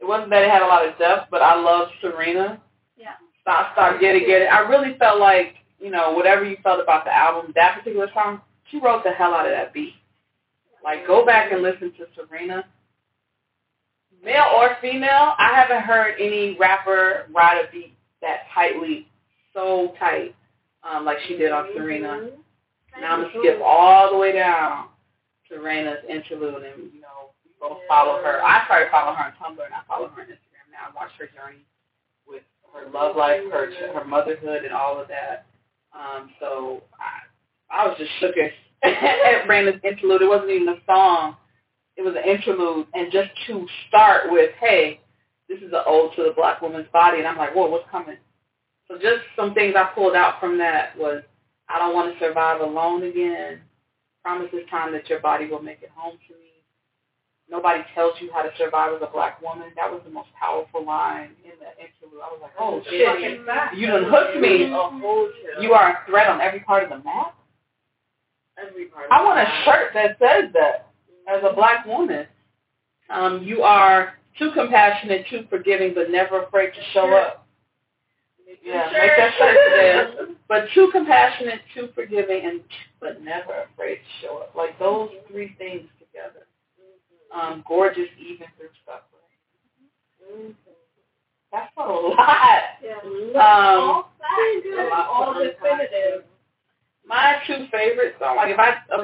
[0.00, 2.60] It wasn't that it had a lot of depth, but I love Serena.
[2.96, 3.14] Yeah.
[3.42, 4.46] Stop, stop, get it, get it.
[4.46, 8.40] I really felt like, you know, whatever you felt about the album, that particular song,
[8.70, 9.94] she wrote the hell out of that beat.
[10.82, 12.64] Like, go back and listen to Serena.
[14.22, 19.08] Male or female, I haven't heard any rapper ride a beat that tightly,
[19.54, 20.34] so tight,
[20.82, 22.30] um, like she did on Serena.
[23.00, 24.88] Now I'm gonna skip all the way down
[25.48, 28.42] to Reyna's interlude, and you know we both follow her.
[28.42, 30.90] I started following her on Tumblr, and I follow her on Instagram now.
[30.90, 31.64] I watch her journey
[32.26, 32.42] with
[32.74, 35.46] her love life, her her motherhood, and all of that.
[35.94, 37.24] Um, so I
[37.74, 38.36] I was just shook
[38.82, 40.22] at, Reyna's interlude.
[40.22, 41.36] It wasn't even a song;
[41.96, 45.00] it was an interlude, and just to start with, hey,
[45.48, 48.16] this is an ode to the black woman's body, and I'm like, whoa, what's coming?
[48.88, 51.22] So just some things I pulled out from that was
[51.68, 53.60] I don't want to survive alone again.
[54.22, 56.50] Promise this time that your body will make it home to me.
[57.48, 59.68] Nobody tells you how to survive as a black woman.
[59.76, 62.22] That was the most powerful line in the interlude.
[62.22, 63.40] I was like, oh shit,
[63.76, 64.66] you done hooked me.
[65.60, 67.34] You are a threat on every part of the map.
[69.10, 70.90] I want a shirt that says that
[71.28, 72.26] as a black woman.
[73.08, 77.46] Um, you are too compassionate, too forgiving, but never afraid to show up.
[78.64, 80.34] Yeah, make that shirt today.
[80.48, 82.60] But too compassionate, too forgiving, and
[83.00, 84.54] but never afraid to show up.
[84.54, 86.46] Like those three things together.
[87.34, 90.54] Um, gorgeous even through suffering.
[91.52, 92.62] That's a lot.
[92.82, 92.96] Yeah.
[93.34, 94.04] Um,
[94.92, 96.24] all definitive.
[97.10, 99.02] My two favorite songs, like if I uh,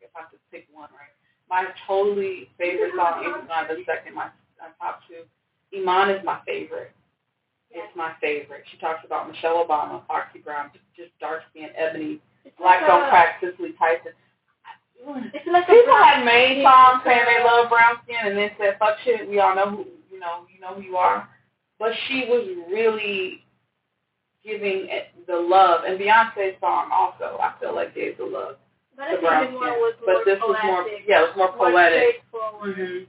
[0.00, 1.12] if I have to pick one, right?
[1.52, 5.28] My totally favorite song is not the second, my, my top two.
[5.76, 6.92] Iman is my favorite.
[7.70, 8.64] It's my favorite.
[8.72, 12.20] She talks about Michelle Obama, Foxy Brown, just dark skin, ebony,
[12.58, 14.12] black don't crack, Cicely Tyson.
[15.34, 18.96] It's like People have made songs saying they love brown skin and then said fuck
[19.04, 19.28] shit.
[19.28, 20.46] We all know who you know.
[20.52, 21.28] You know who you are.
[21.78, 23.44] But she was really
[24.44, 27.38] giving it the love, and Beyonce's song also.
[27.40, 28.56] I feel like gave the love.
[28.96, 31.56] But I think one was But more this was more, poetic, yeah, it was more
[31.56, 32.22] more poetic.
[32.30, 33.04] straightforward, hmm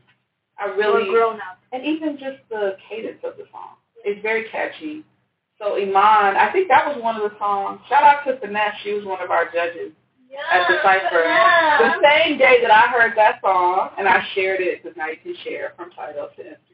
[0.59, 1.57] I more really, grown up.
[1.71, 3.75] and even just the cadence of the song.
[4.05, 5.03] It's very catchy.
[5.59, 7.79] So Iman, I think that was one of the songs.
[7.89, 8.75] Shout out to Finesse.
[8.83, 9.91] She was one of our judges
[10.51, 11.23] at the Cypher.
[11.23, 15.17] The same day that I heard that song, and I shared it because now you
[15.21, 16.72] can share from Tidal to Instagram.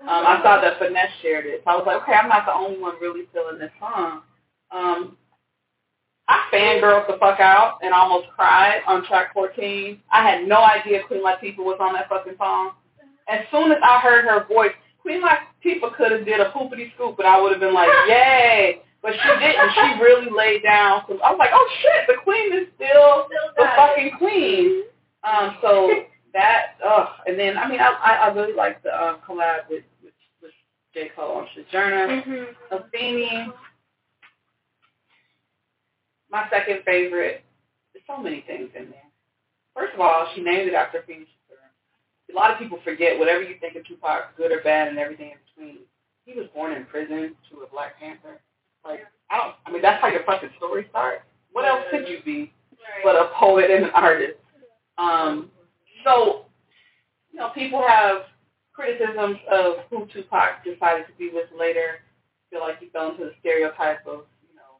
[0.00, 1.62] Um, I saw that Finesse shared it.
[1.64, 4.22] So I was like, okay, I'm not the only one really feeling this song.
[4.70, 5.16] Um,
[6.28, 10.00] I fangirled the fuck out and almost cried on track 14.
[10.12, 12.72] I had no idea Queen Latifah was on that fucking song.
[13.28, 17.18] As soon as I heard her voice, Queen Latifah could have did a poopity scoop,
[17.18, 18.82] and I would have been like, yay.
[19.00, 19.70] But she didn't.
[19.74, 21.02] She really laid down.
[21.24, 23.26] I was like, oh shit, the queen is still
[23.56, 24.82] the fucking queen.
[25.22, 25.88] Um, so
[26.34, 27.08] that, ugh.
[27.26, 29.84] And then, I mean, I I, I really like the um, collab with
[30.94, 32.22] J Cole on Sojourner.
[32.22, 32.74] Mm-hmm.
[32.74, 33.52] Afeni.
[36.30, 37.44] My second favorite.
[37.92, 39.02] There's so many things in there.
[39.74, 41.30] First of all, she named it after Phoenix.
[42.30, 45.30] A lot of people forget whatever you think of Tupac, good or bad, and everything
[45.30, 45.78] in between.
[46.26, 48.40] He was born in prison to a Black Panther.
[48.84, 49.54] Like I don't.
[49.66, 51.22] I mean, that's how your fucking story starts.
[51.52, 52.52] What else could you be
[53.02, 54.38] but a poet and an artist?
[54.98, 55.50] Um,
[56.04, 56.46] so,
[57.32, 58.22] you know, people have
[58.78, 62.00] criticisms of who Tupac decided to be with later.
[62.50, 64.78] Feel like he fell into the stereotype of, you know,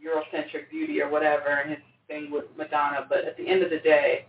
[0.00, 3.04] Eurocentric beauty or whatever, and his thing with Madonna.
[3.08, 4.26] But at the end of the day,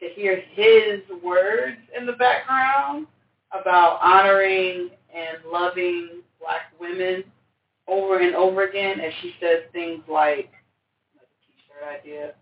[0.00, 3.06] to hear his words in the background
[3.52, 7.22] about honoring and loving black women
[7.86, 10.50] over and over again, as she says things like,
[11.14, 12.32] like a t-shirt idea,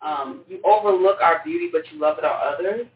[0.00, 2.86] um, you overlook our beauty, but you love it on others.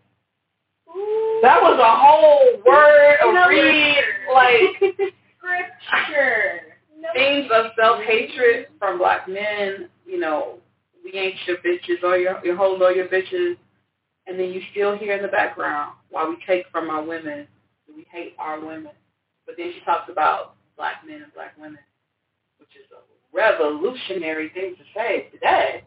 [1.43, 4.95] That was a whole word, a read, like
[5.39, 6.61] Scripture.
[7.15, 10.59] things of self-hatred from black men, you know,
[11.05, 13.57] we ain't your bitches or your, your hoes or your bitches.
[14.27, 17.49] And then you still hear in the background, while we take from our women,
[17.95, 18.93] we hate our women.
[19.47, 21.79] But then she talks about black men and black women,
[22.59, 23.03] which is a
[23.37, 25.83] revolutionary thing to say today.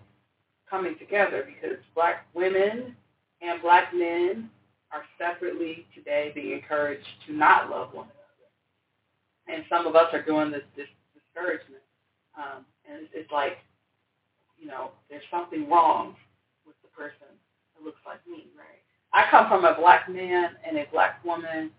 [0.70, 2.95] coming together because black women
[3.41, 4.50] and black men
[4.92, 8.50] are separately today being encouraged to not love one another.
[9.48, 11.84] And some of us are doing this, this discouragement.
[12.38, 13.58] Um, and it's like,
[14.58, 16.16] you know, there's something wrong
[16.66, 17.28] with the person
[17.76, 18.82] that looks like me, right?
[19.14, 21.72] I come from a black man and a black woman,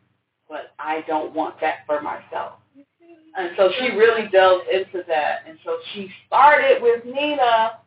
[0.49, 2.55] but I don't want that for myself.
[3.37, 5.45] And so she really delved into that.
[5.47, 7.79] And so she started with Nina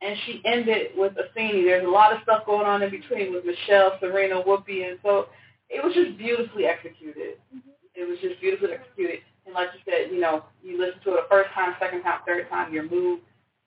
[0.00, 1.64] and she ended with Afeni.
[1.64, 5.26] There's a lot of stuff going on in between with Michelle, Serena, Whoopi, and so
[5.68, 7.38] it was just beautifully executed.
[7.54, 7.74] Mm-hmm.
[7.94, 9.20] It was just beautifully executed.
[9.44, 12.20] And like you said, you know, you listen to it a first time, second time,
[12.26, 13.22] third time, you're moved.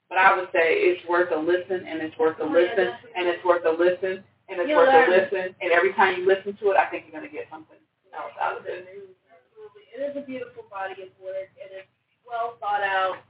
[0.08, 3.28] But I would say it's worth a listen, and it's worth a oh, listen, and
[3.28, 5.56] it's worth a listen, and it's worth a listen.
[5.60, 7.80] And every time you listen to it, I think you're going to get something
[8.12, 8.84] else out of it.
[8.84, 9.84] Absolutely.
[9.88, 11.88] It is a beautiful body of work, and it's
[12.28, 13.24] well thought out,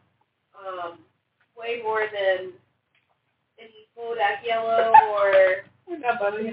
[0.59, 0.99] um,
[1.55, 2.51] way more than
[3.63, 5.63] any Bodak Yellow or
[6.19, 6.51] fucking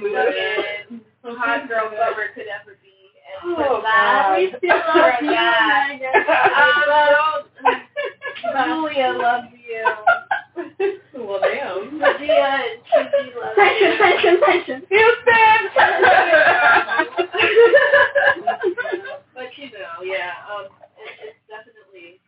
[1.23, 2.93] Hot Girl Summer could ever be.
[3.29, 5.37] And oh, that, we still love you.
[8.49, 9.85] Um, Julia loves you.
[11.25, 11.89] well, damn.
[11.91, 13.61] Julia and Chichi love you.
[13.61, 14.79] Tension, tension, tension.
[14.89, 15.61] Houston!
[19.35, 20.65] but you know, yeah, um,
[20.97, 22.19] it, it's definitely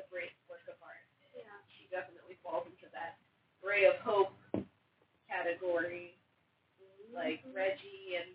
[0.00, 1.04] a great work of art.
[1.36, 1.44] Yeah.
[1.76, 3.18] She definitely falls into that
[3.66, 4.32] ray of hope
[5.26, 6.14] category,
[7.14, 8.30] like Reggie and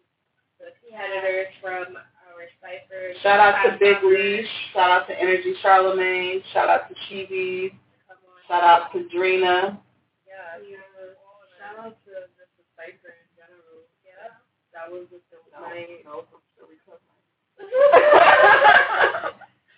[0.60, 1.62] the competitors yeah.
[1.62, 3.16] from our cipher.
[3.24, 4.52] Shout out to Big Leash.
[4.82, 6.42] Shout out to Energy Charlemagne.
[6.54, 7.70] Shout out to Chibi.
[8.48, 9.78] Shout out to Drina.
[10.26, 10.58] Yeah.
[10.58, 10.82] yeah.
[11.62, 13.86] Shout out to just the cipher in general.
[14.02, 14.42] Yeah.
[14.74, 15.22] That was just
[15.54, 16.26] no, my no,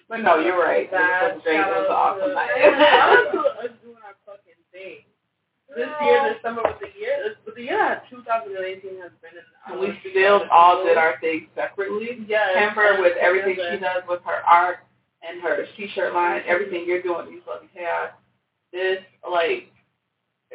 [0.08, 0.90] but no, you're right.
[0.90, 2.56] That was awesome night.
[3.60, 5.04] Was doing our fucking thing.
[5.76, 7.36] This year, this summer was the year.
[7.44, 9.44] But the year 2018 has been an.
[9.68, 12.24] And we still all did our thing separately.
[12.28, 12.54] Yeah.
[12.56, 14.80] Kimber with everything she does with her art
[15.44, 18.12] and her t-shirt line, everything you're doing, you love chaos.
[18.72, 19.72] This like,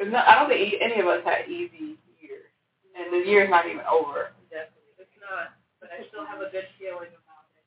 [0.02, 2.50] not, I don't think any of us had easy years,
[2.96, 4.32] and the year's not even over.
[4.50, 5.54] Definitely, it's not.
[5.80, 7.62] But I still have a good feeling about it.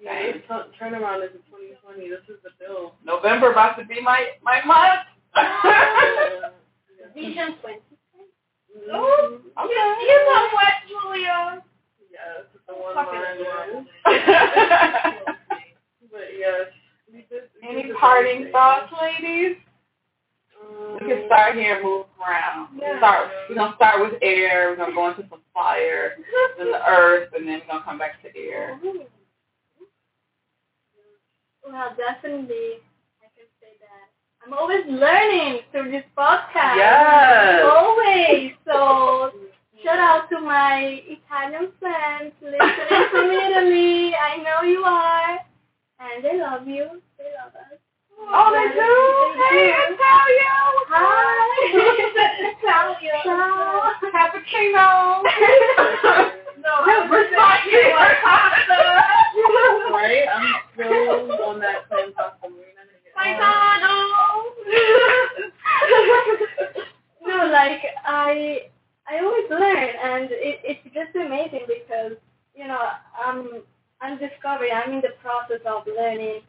[0.00, 2.08] Yeah, t- turnaround is in 2020.
[2.10, 2.92] This is the build.
[3.04, 5.06] November about to be my my month.
[7.14, 7.94] Vision 2020.
[8.74, 8.90] Mm-hmm.
[8.90, 9.70] Oh, okay.
[9.70, 11.62] you, you know what, Julia?
[12.10, 13.86] Yes, the one line.
[14.04, 15.36] but
[16.38, 19.56] yes, just, Any parting thoughts, ladies?
[20.60, 22.68] Um, we can start here and move around.
[22.80, 22.98] Yeah.
[22.98, 23.30] Start.
[23.48, 24.70] We're gonna start with air.
[24.70, 26.16] We're gonna go into some fire,
[26.58, 28.78] then the earth, and then we're gonna come back to air.
[31.66, 32.80] Well, definitely
[33.22, 34.12] I can say that.
[34.46, 36.76] I'm always learning through this podcast.
[36.76, 37.62] Yes.
[37.64, 38.52] Always.
[38.66, 39.30] So
[39.84, 44.14] shout out to my Italian friends listening from Italy.
[44.14, 45.38] I know you are.
[46.04, 47.00] And they love you.
[47.18, 47.78] They love us.
[48.20, 48.92] Oh, they do?
[49.40, 50.54] Hey, Italia!
[50.92, 51.48] Hi!
[52.52, 53.18] Italia.
[54.12, 55.24] Cappuccino.
[56.62, 56.72] no,
[57.08, 57.80] Versace.
[59.90, 60.28] right?
[60.34, 62.48] I'm still on that same pasta
[63.16, 64.56] McDonald's.
[67.26, 68.68] no, like I,
[69.08, 72.12] I always learn, and it, it's just amazing because
[72.54, 72.80] you know
[73.24, 73.62] I'm
[74.00, 74.72] I'm discovering.
[74.72, 76.42] I'm in the process of learning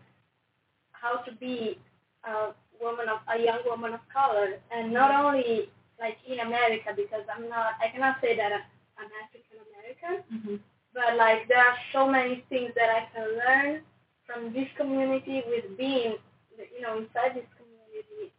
[0.91, 1.77] how to be
[2.25, 5.69] a woman of a young woman of color, and not only
[5.99, 7.77] like in America because I'm not.
[7.83, 8.51] I cannot say that
[8.97, 10.55] I'm African American, mm-hmm.
[10.93, 13.81] but like there are so many things that I can learn
[14.25, 16.17] from this community with being
[16.57, 18.31] you know, inside this community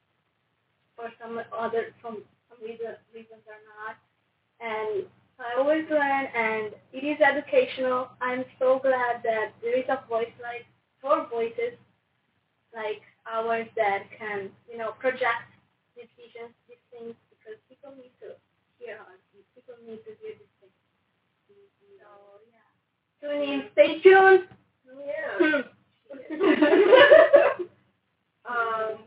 [0.97, 3.97] for some other, from some reason, reasons or not.
[4.61, 5.05] And
[5.39, 8.09] I always learn and it is educational.
[8.21, 10.65] I'm so glad that there is a voice like,
[11.01, 11.77] for voices
[12.77, 15.49] like ours that can, you know, project
[15.97, 18.37] these visions, these things, because people need to
[18.79, 19.19] hear us.
[19.57, 20.77] People need to hear these things.
[21.49, 21.57] So,
[22.53, 22.69] yeah.
[23.25, 23.65] Tune in.
[23.73, 24.45] Stay tuned.
[24.87, 25.63] Yeah.
[28.49, 29.03] Um,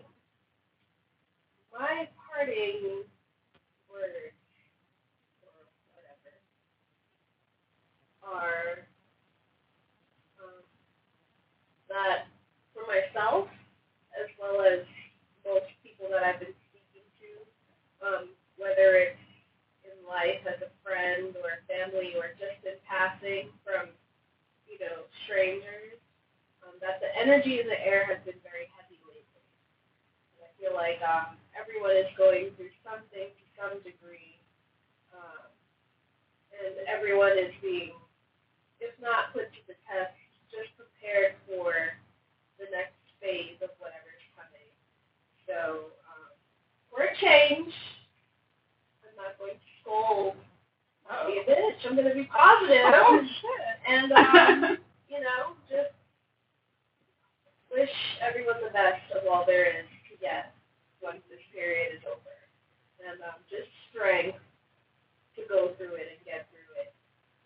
[1.72, 3.04] my parting
[3.90, 4.36] words
[5.42, 5.64] or
[5.96, 6.36] whatever
[8.22, 8.84] are
[10.44, 10.64] um,
[11.88, 12.28] that
[12.74, 13.48] for myself
[14.40, 14.88] well as
[15.44, 17.30] most people that I've been speaking to,
[18.00, 18.24] um,
[18.56, 19.20] whether it's
[19.84, 23.92] in life as a friend or family or just in passing from,
[24.66, 26.00] you know, strangers,
[26.64, 29.46] um, that the energy in the air has been very heavy lately.
[30.40, 34.40] And I feel like um, everyone is going through something to some degree,
[35.12, 35.52] um,
[36.56, 37.92] and everyone is being,
[38.80, 40.16] if not put to the test,
[40.48, 41.76] just prepared for
[42.58, 44.09] the next phase of whatever's coming.
[45.50, 46.30] So, um,
[46.94, 47.74] for a change,
[49.02, 50.38] I'm not going to scold.
[51.10, 51.82] I'll be a bitch.
[51.90, 52.86] I'm going to be positive.
[52.94, 53.74] Oh shit.
[53.90, 54.78] And, um,
[55.10, 55.90] you know, just
[57.74, 57.90] wish
[58.22, 60.54] everyone the best of all there is to get
[61.02, 62.38] once this period is over.
[63.02, 64.38] And um, just strength
[65.34, 66.94] to go through it and get through it.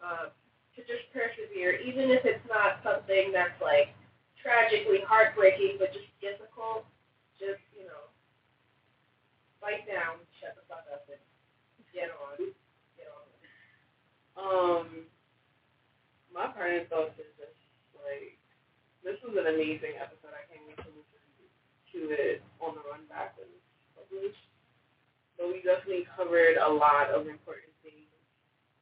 [0.03, 0.27] Um,
[0.75, 3.95] to just persevere, even if it's not something that's like
[4.35, 6.83] tragically heartbreaking, but just difficult.
[7.39, 7.63] Just,
[9.63, 11.23] fight down, shut the fuck up, and
[11.95, 12.51] get on.
[12.99, 13.27] Get on.
[14.35, 14.87] Um,
[16.35, 17.55] my parting thoughts is just
[17.95, 18.35] like
[19.07, 20.35] this was an amazing episode.
[20.35, 21.23] I can't wait to listen
[21.95, 24.43] to it on the run back when it's published.
[25.39, 28.11] But we definitely covered a lot of important things,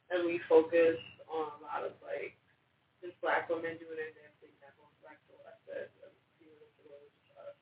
[0.10, 2.34] and we focused on a lot of like
[3.04, 5.86] just black women doing damn thing that goes back to what I said.
[6.06, 7.58] um, few minutes ago, which is us.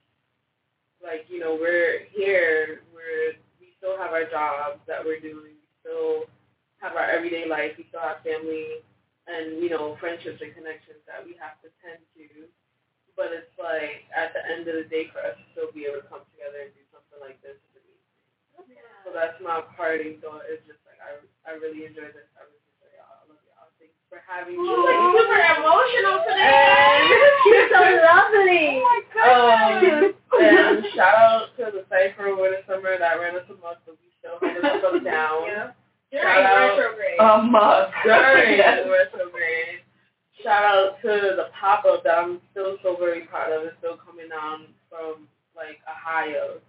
[1.00, 2.84] Like you know, we're here.
[2.92, 5.56] We're we still have our jobs that we're doing.
[5.60, 6.28] We still
[6.84, 7.76] have our everyday life.
[7.80, 8.84] We still have family
[9.28, 12.48] and you know friendships and connections that we have to tend to.
[13.16, 16.00] But it's like at the end of the day, for us to still be able
[16.04, 18.16] to come together and do something like this is amazing.
[18.56, 18.64] Oh,
[19.04, 20.48] so that's my parting thought.
[20.48, 22.28] It's just like I I really enjoy this.
[22.40, 23.20] I really enjoy y'all.
[23.20, 23.72] I love y'all.
[23.76, 24.66] Thanks for having me.
[24.66, 26.98] She's like super emotional today.
[27.46, 28.82] She's so lovely.
[29.22, 33.96] Um, and shout out to the Cypher the summer that ran us a month, but
[34.02, 35.46] we still held us down.
[35.46, 35.72] Yeah.
[36.12, 37.20] During retrograde.
[37.22, 37.94] A mug.
[38.04, 39.86] during the retrograde.
[40.42, 43.66] Shout out to the pop up that I'm still so very proud of.
[43.66, 46.62] It's still coming on from like Ohio.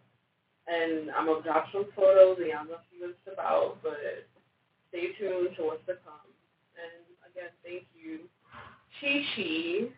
[0.66, 3.97] And I'm gonna drop some photos and y'all gonna see what it's about, but
[4.91, 6.30] stay tuned to what's to come.
[7.64, 8.28] Thank you,
[9.01, 9.88] Chi Chi,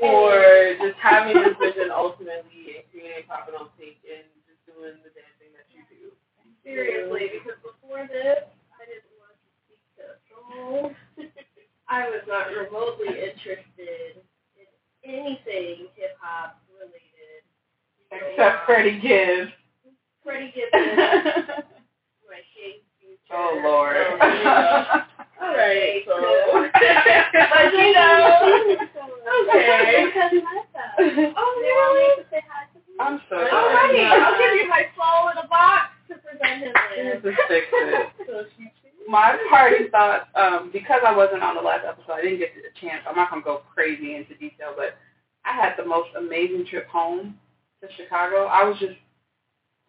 [0.00, 5.12] for just having this vision ultimately and creating Pop and Take and just doing the
[5.16, 6.12] dancing that you do.
[6.64, 8.44] Seriously, because before this,
[8.76, 10.92] I didn't want to speak to a soul.
[11.88, 14.20] I was not remotely interested
[14.56, 14.66] in
[15.04, 17.44] anything hip hop related.
[18.10, 19.52] Except Freddie Gibbs.
[20.24, 20.72] Freddie Gibbs,
[22.28, 23.32] my shade future.
[23.32, 25.04] oh Lord.
[25.44, 26.14] All right, so
[26.72, 28.76] But you know.
[29.48, 30.04] Okay.
[30.08, 30.96] Because you like that.
[30.98, 32.96] Oh, They want me to say hi to you.
[33.00, 37.22] I'm so Alrighty, I'll give you my soul in a box to present him with.
[37.24, 38.08] Just fix it.
[38.26, 38.44] So
[39.06, 42.72] My party thoughts, um, because I wasn't on the last episode, I didn't get the
[42.80, 43.02] chance.
[43.06, 44.96] I'm not gonna go crazy into detail, but
[45.44, 47.36] I had the most amazing trip home
[47.82, 48.46] to Chicago.
[48.46, 48.96] I was just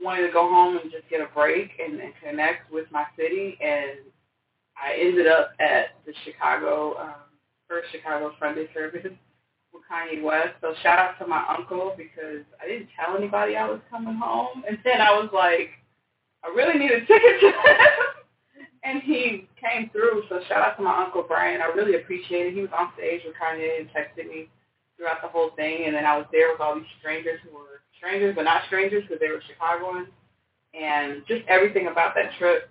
[0.01, 3.57] wanting to go home and just get a break and, and connect with my city,
[3.63, 3.99] and
[4.81, 7.25] I ended up at the Chicago um,
[7.67, 9.03] first Chicago Sunday service
[9.73, 10.55] with Kanye West.
[10.61, 14.63] So shout out to my uncle because I didn't tell anybody I was coming home,
[14.67, 15.69] and then I was like,
[16.43, 17.51] I really need a ticket to.
[18.85, 21.59] And he came through, so shout out to my Uncle Brian.
[21.59, 22.53] I really appreciate it.
[22.53, 24.47] He was on stage with Kanye and texted me
[24.95, 27.81] throughout the whole thing, and then I was there with all these strangers who were
[27.97, 30.07] strangers, but not strangers because they were Chicagoans.
[30.79, 32.69] And just everything about that trip,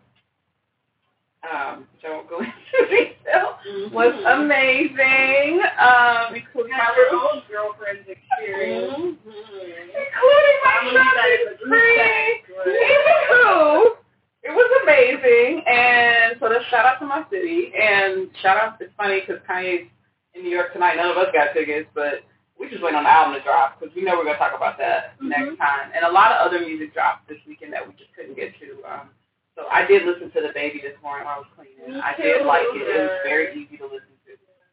[1.53, 3.59] um, which I won't go into detail,
[3.93, 9.17] was amazing, um, including my little, own girlfriend's experience.
[9.21, 12.45] including my shopping spree.
[12.65, 13.97] Anywho,
[14.45, 18.77] it was amazing, and so that's shout out to my city, and shout out.
[18.81, 19.89] It's funny because Kanye's
[20.35, 20.97] in New York tonight.
[20.97, 22.25] None of us got tickets, but
[22.59, 24.79] we just waiting on the album to drop because we know we're gonna talk about
[24.79, 25.91] that next time.
[25.95, 28.79] And a lot of other music dropped this weekend that we just couldn't get to.
[28.87, 29.11] Um,
[29.57, 31.95] so I did listen to the baby this morning while I was cleaning.
[31.95, 32.47] Me I did too.
[32.47, 32.83] like it.
[32.89, 34.33] It was very easy to listen to.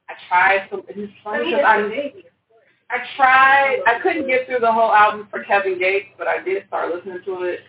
[0.09, 0.83] I tried to.
[0.89, 2.25] It's I funny mean, because I a baby.
[2.89, 3.77] I tried.
[3.87, 7.19] I couldn't get through the whole album for Kevin Gates, but I did start listening
[7.25, 7.61] to it.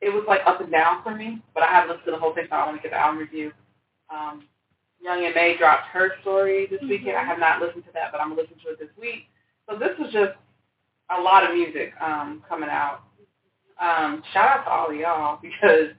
[0.00, 2.34] It was like up and down for me, but I haven't listened to the whole
[2.34, 3.52] thing, so I want to get the album review.
[4.10, 4.44] Um,
[5.00, 7.16] Young M.A dropped her story this weekend.
[7.16, 9.28] I have not listened to that, but I'm gonna listen to it this week.
[9.68, 10.32] So this was just
[11.16, 13.00] a lot of music um, coming out.
[13.80, 15.90] Um, shout out to all of y'all because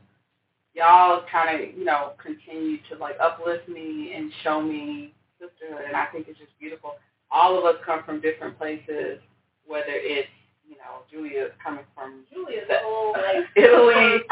[0.77, 5.97] y'all kind of you know continue to like uplift me and show me sisterhood, and
[5.97, 6.93] I think it's just beautiful
[7.31, 9.19] all of us come from different places,
[9.65, 10.29] whether it's,
[10.67, 14.23] you know, Julia coming from Julia's whole like Italy,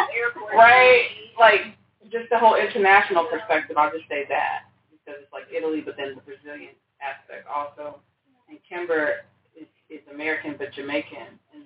[0.54, 1.08] right?
[1.40, 1.76] Like
[2.12, 6.16] just the whole international perspective, I'll just say that because it's like Italy, but then
[6.16, 8.00] the Brazilian aspect also.
[8.48, 9.26] And Kimber
[9.60, 11.64] is, is American but Jamaican, and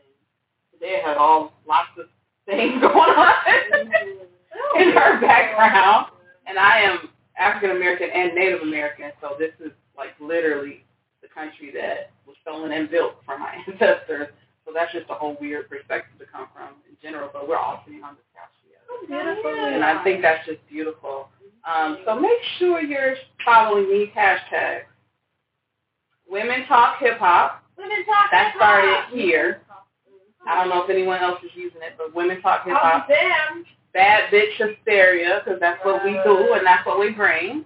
[0.81, 2.05] I had all lots of
[2.45, 3.33] thing going on
[3.75, 4.23] mm-hmm.
[4.79, 6.07] in her background.
[6.47, 10.83] And I am African American and Native American, so this is like literally
[11.21, 14.29] the country that was stolen and built from my ancestors.
[14.65, 17.81] So that's just a whole weird perspective to come from in general, but we're all
[17.85, 19.49] sitting on this couch together.
[19.73, 21.29] And I think that's just beautiful.
[21.67, 24.83] Um, so make sure you're following these hashtags.
[26.29, 27.63] Women Talk Hip Hop.
[27.77, 28.55] Women talk That hip-hop.
[29.09, 29.61] started here.
[30.47, 33.07] I don't know if anyone else is using it, but Women Talk Hip Hop.
[33.09, 33.65] Oh, damn.
[33.93, 37.65] Bad bitch hysteria, because that's what we do and that's what we bring.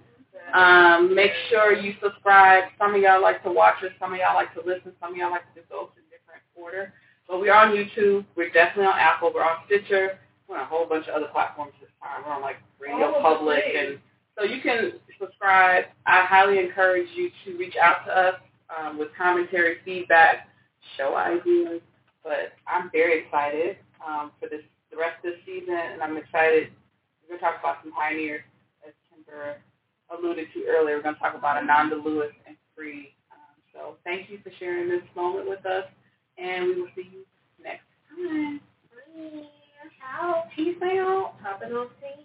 [0.54, 2.64] Um, make sure you subscribe.
[2.78, 3.90] Some of y'all like to watch us.
[3.98, 4.92] Some of y'all like to listen.
[5.00, 6.92] Some of y'all like to just go in different order.
[7.28, 8.24] But we're on YouTube.
[8.36, 9.32] We're definitely on Apple.
[9.34, 10.18] We're on Stitcher.
[10.46, 12.22] We're on a whole bunch of other platforms this time.
[12.24, 13.98] We're on like Radio the Public, and
[14.38, 15.86] so you can subscribe.
[16.06, 18.34] I highly encourage you to reach out to us
[18.78, 20.48] um, with commentary, feedback,
[20.96, 21.80] show ideas.
[22.22, 24.62] But I'm very excited um, for this
[24.94, 26.70] the rest of the season, and I'm excited.
[27.22, 28.42] We're going to talk about some pioneers,
[28.86, 29.56] as Kimber
[30.10, 30.96] alluded to earlier.
[30.96, 33.14] We're going to talk about Ananda Lewis and Free.
[33.32, 35.84] Um, so thank you for sharing this moment with us,
[36.38, 37.24] and we will see you
[37.62, 38.60] next time.
[39.18, 40.44] Bye.
[40.54, 41.34] Peace out.
[41.42, 42.20] Top of those things.